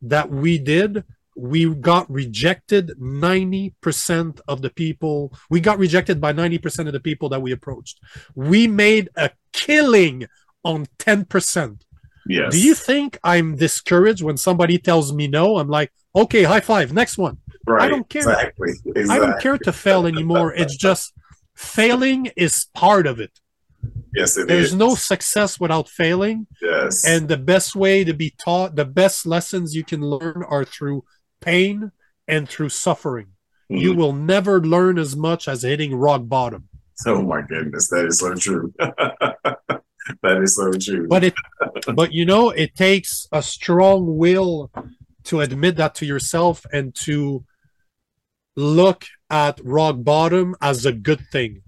[0.01, 1.03] that we did
[1.37, 7.29] we got rejected 90% of the people we got rejected by 90% of the people
[7.29, 7.99] that we approached
[8.35, 10.27] we made a killing
[10.63, 11.81] on 10%
[12.27, 12.53] Yes.
[12.53, 16.91] do you think i'm discouraged when somebody tells me no i'm like okay high five
[16.91, 17.37] next one
[17.67, 17.83] right.
[17.83, 18.23] I don't care.
[18.23, 18.71] Exactly.
[18.71, 19.09] exactly.
[19.15, 21.13] i don't care to fail anymore it's just
[21.53, 23.39] failing is part of it
[24.15, 24.75] Yes, it there's is.
[24.75, 27.05] no success without failing Yes.
[27.05, 31.03] and the best way to be taught the best lessons you can learn are through
[31.41, 31.91] pain
[32.27, 33.27] and through suffering
[33.71, 33.81] Mhm.
[33.81, 36.69] you will never learn as much as hitting rock bottom
[37.05, 38.73] Oh my goodness, that is so true.
[38.79, 41.07] that is so true.
[41.09, 41.33] but it
[41.93, 44.71] but you know it takes a strong will
[45.25, 47.43] to admit that to yourself and to
[48.55, 51.61] look at rock bottom as a good thing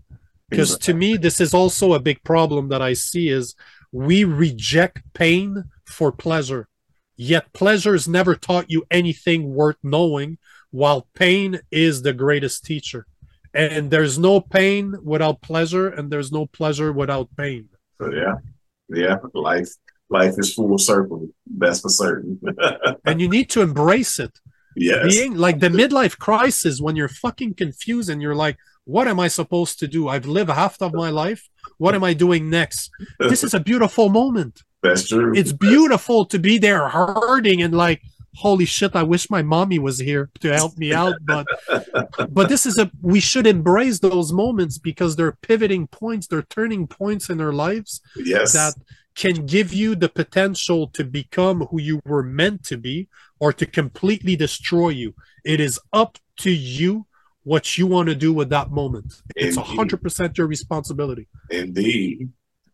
[0.49, 3.55] because to me this is also a big problem that i see is
[3.91, 6.67] we reject pain for pleasure.
[7.15, 10.37] Yet pleasure has never taught you anything worth knowing
[10.71, 13.07] while pain is the greatest teacher.
[13.53, 17.69] And there's no pain without pleasure and there's no pleasure without pain.
[17.99, 18.35] So, yeah,
[18.89, 19.69] yeah, life
[20.09, 21.27] life is full circle.
[21.57, 22.39] That's for certain.
[23.05, 24.39] and you need to embrace it.
[24.75, 28.57] Yeah being like the midlife crisis when you're fucking confused and you're like
[28.95, 31.41] what am i supposed to do i've lived half of my life
[31.83, 32.89] what am i doing next
[33.31, 35.33] this is a beautiful moment That's true.
[35.39, 38.01] it's beautiful to be there hurting and like
[38.35, 41.15] holy shit, I wish my mommy was here to help me out.
[41.25, 41.47] But
[42.37, 46.85] but this is a we should embrace those moments because they're pivoting points, they're turning
[46.85, 48.53] points in our lives Yes.
[48.53, 48.75] that
[49.15, 53.07] can give you the potential to become who you were meant to be
[53.39, 55.15] or to completely destroy you.
[55.43, 57.06] It is up to you
[57.47, 59.21] what you want to do with that moment.
[59.35, 61.27] It's hundred percent your responsibility.
[61.49, 62.29] Indeed.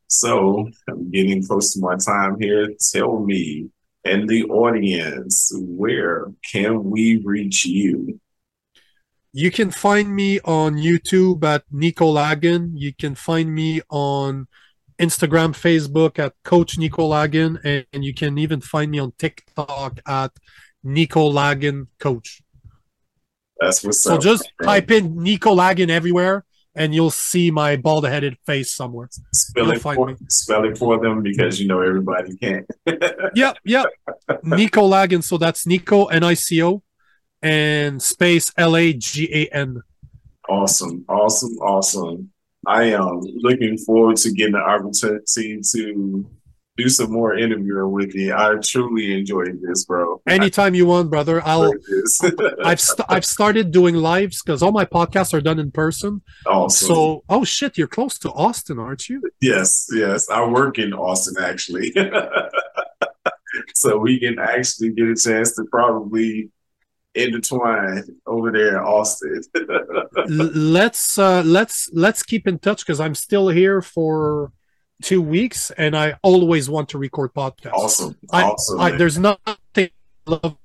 [0.07, 2.69] So I'm getting close to my time here.
[2.91, 3.69] Tell me
[4.05, 8.19] and the audience, where can we reach you?
[9.32, 12.76] You can find me on YouTube at Nico Lagan.
[12.76, 14.47] You can find me on
[14.99, 19.99] Instagram, Facebook at Coach Nico Lagan, and, and you can even find me on TikTok
[20.07, 20.32] at
[20.84, 22.43] Nico Lagan Coach.
[23.64, 24.22] That's what's So up.
[24.22, 26.45] just type in Nico Lagan everywhere,
[26.76, 29.09] and you'll see my bald-headed face somewhere.
[29.34, 30.16] spell it for, me.
[30.30, 32.66] spell it for them because you know everybody can't.
[33.36, 33.86] Yep, yep.
[34.43, 35.22] Nico Lagan.
[35.22, 36.84] So that's Nico N I C O,
[37.41, 39.82] and space L A G A N.
[40.49, 42.30] Awesome, awesome, awesome.
[42.68, 46.26] I am looking forward to getting the opportunity to
[46.78, 48.34] do some more interviewing with you.
[48.34, 50.21] I truly enjoyed this, bro.
[50.28, 51.41] Anytime you want, brother.
[51.45, 51.71] I'll.
[52.63, 56.21] I've st- I've started doing lives because all my podcasts are done in person.
[56.47, 56.88] awesome.
[56.88, 59.21] So, oh shit, you're close to Austin, aren't you?
[59.41, 60.30] yes, yes.
[60.30, 61.93] I work in Austin actually.
[63.76, 66.49] so we can actually get a chance to probably
[67.15, 69.41] intertwine over there in Austin.
[70.28, 74.51] Let's uh, let's let's keep in touch because I'm still here for
[75.04, 77.74] two weeks, and I always want to record podcasts.
[77.74, 78.18] awesome.
[78.32, 78.80] I, awesome.
[78.80, 79.39] I, there's nothing
[79.78, 79.89] I
[80.26, 80.58] love.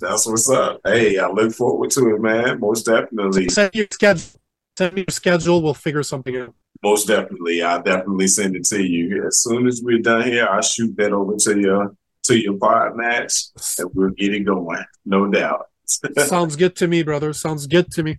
[0.00, 0.80] That's what's up.
[0.84, 2.60] Hey, I look forward to it, man.
[2.60, 3.48] Most definitely.
[3.48, 4.40] Send your schedule.
[4.76, 5.62] Send me your schedule.
[5.62, 6.54] We'll figure something out.
[6.82, 7.62] Most definitely.
[7.62, 9.26] I'll definitely send it to you.
[9.26, 13.78] As soon as we're done here, I'll shoot that over to your to your PodMatch
[13.78, 14.84] and we'll get it going.
[15.04, 15.66] No doubt.
[16.18, 17.32] Sounds good to me, brother.
[17.32, 18.18] Sounds good to me.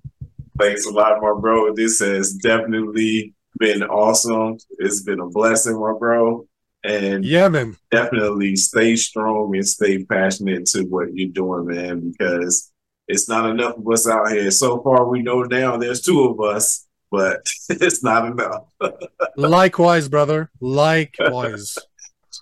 [0.60, 1.74] Thanks a lot, my bro.
[1.74, 4.58] This has definitely been awesome.
[4.80, 6.48] It's been a blessing, my bro.
[6.84, 7.76] And Yeah, man.
[7.92, 12.72] definitely stay strong and stay passionate to what you're doing, man, because
[13.08, 14.50] it's not enough of us out here.
[14.52, 18.72] So far, we know now there's two of us, but it's not enough.
[19.36, 20.50] Likewise, brother.
[20.62, 21.78] Likewise.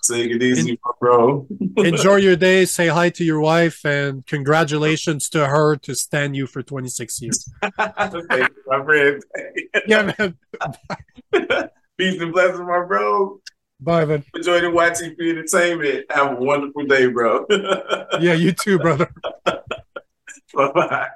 [0.02, 1.46] Take it easy, my bro.
[1.76, 2.64] Enjoy your day.
[2.64, 7.50] Say hi to your wife, and congratulations to her to stand you for 26 years.
[7.76, 9.22] Thank you, my friend.
[9.86, 10.38] Yeah, man.
[11.96, 13.40] Peace and blessings, my bro.
[13.80, 14.24] Bye, man.
[14.34, 16.06] Enjoy the YTP entertainment.
[16.10, 17.46] Have a wonderful day, bro.
[18.20, 19.10] Yeah, you too, brother.
[19.44, 21.08] bye bye.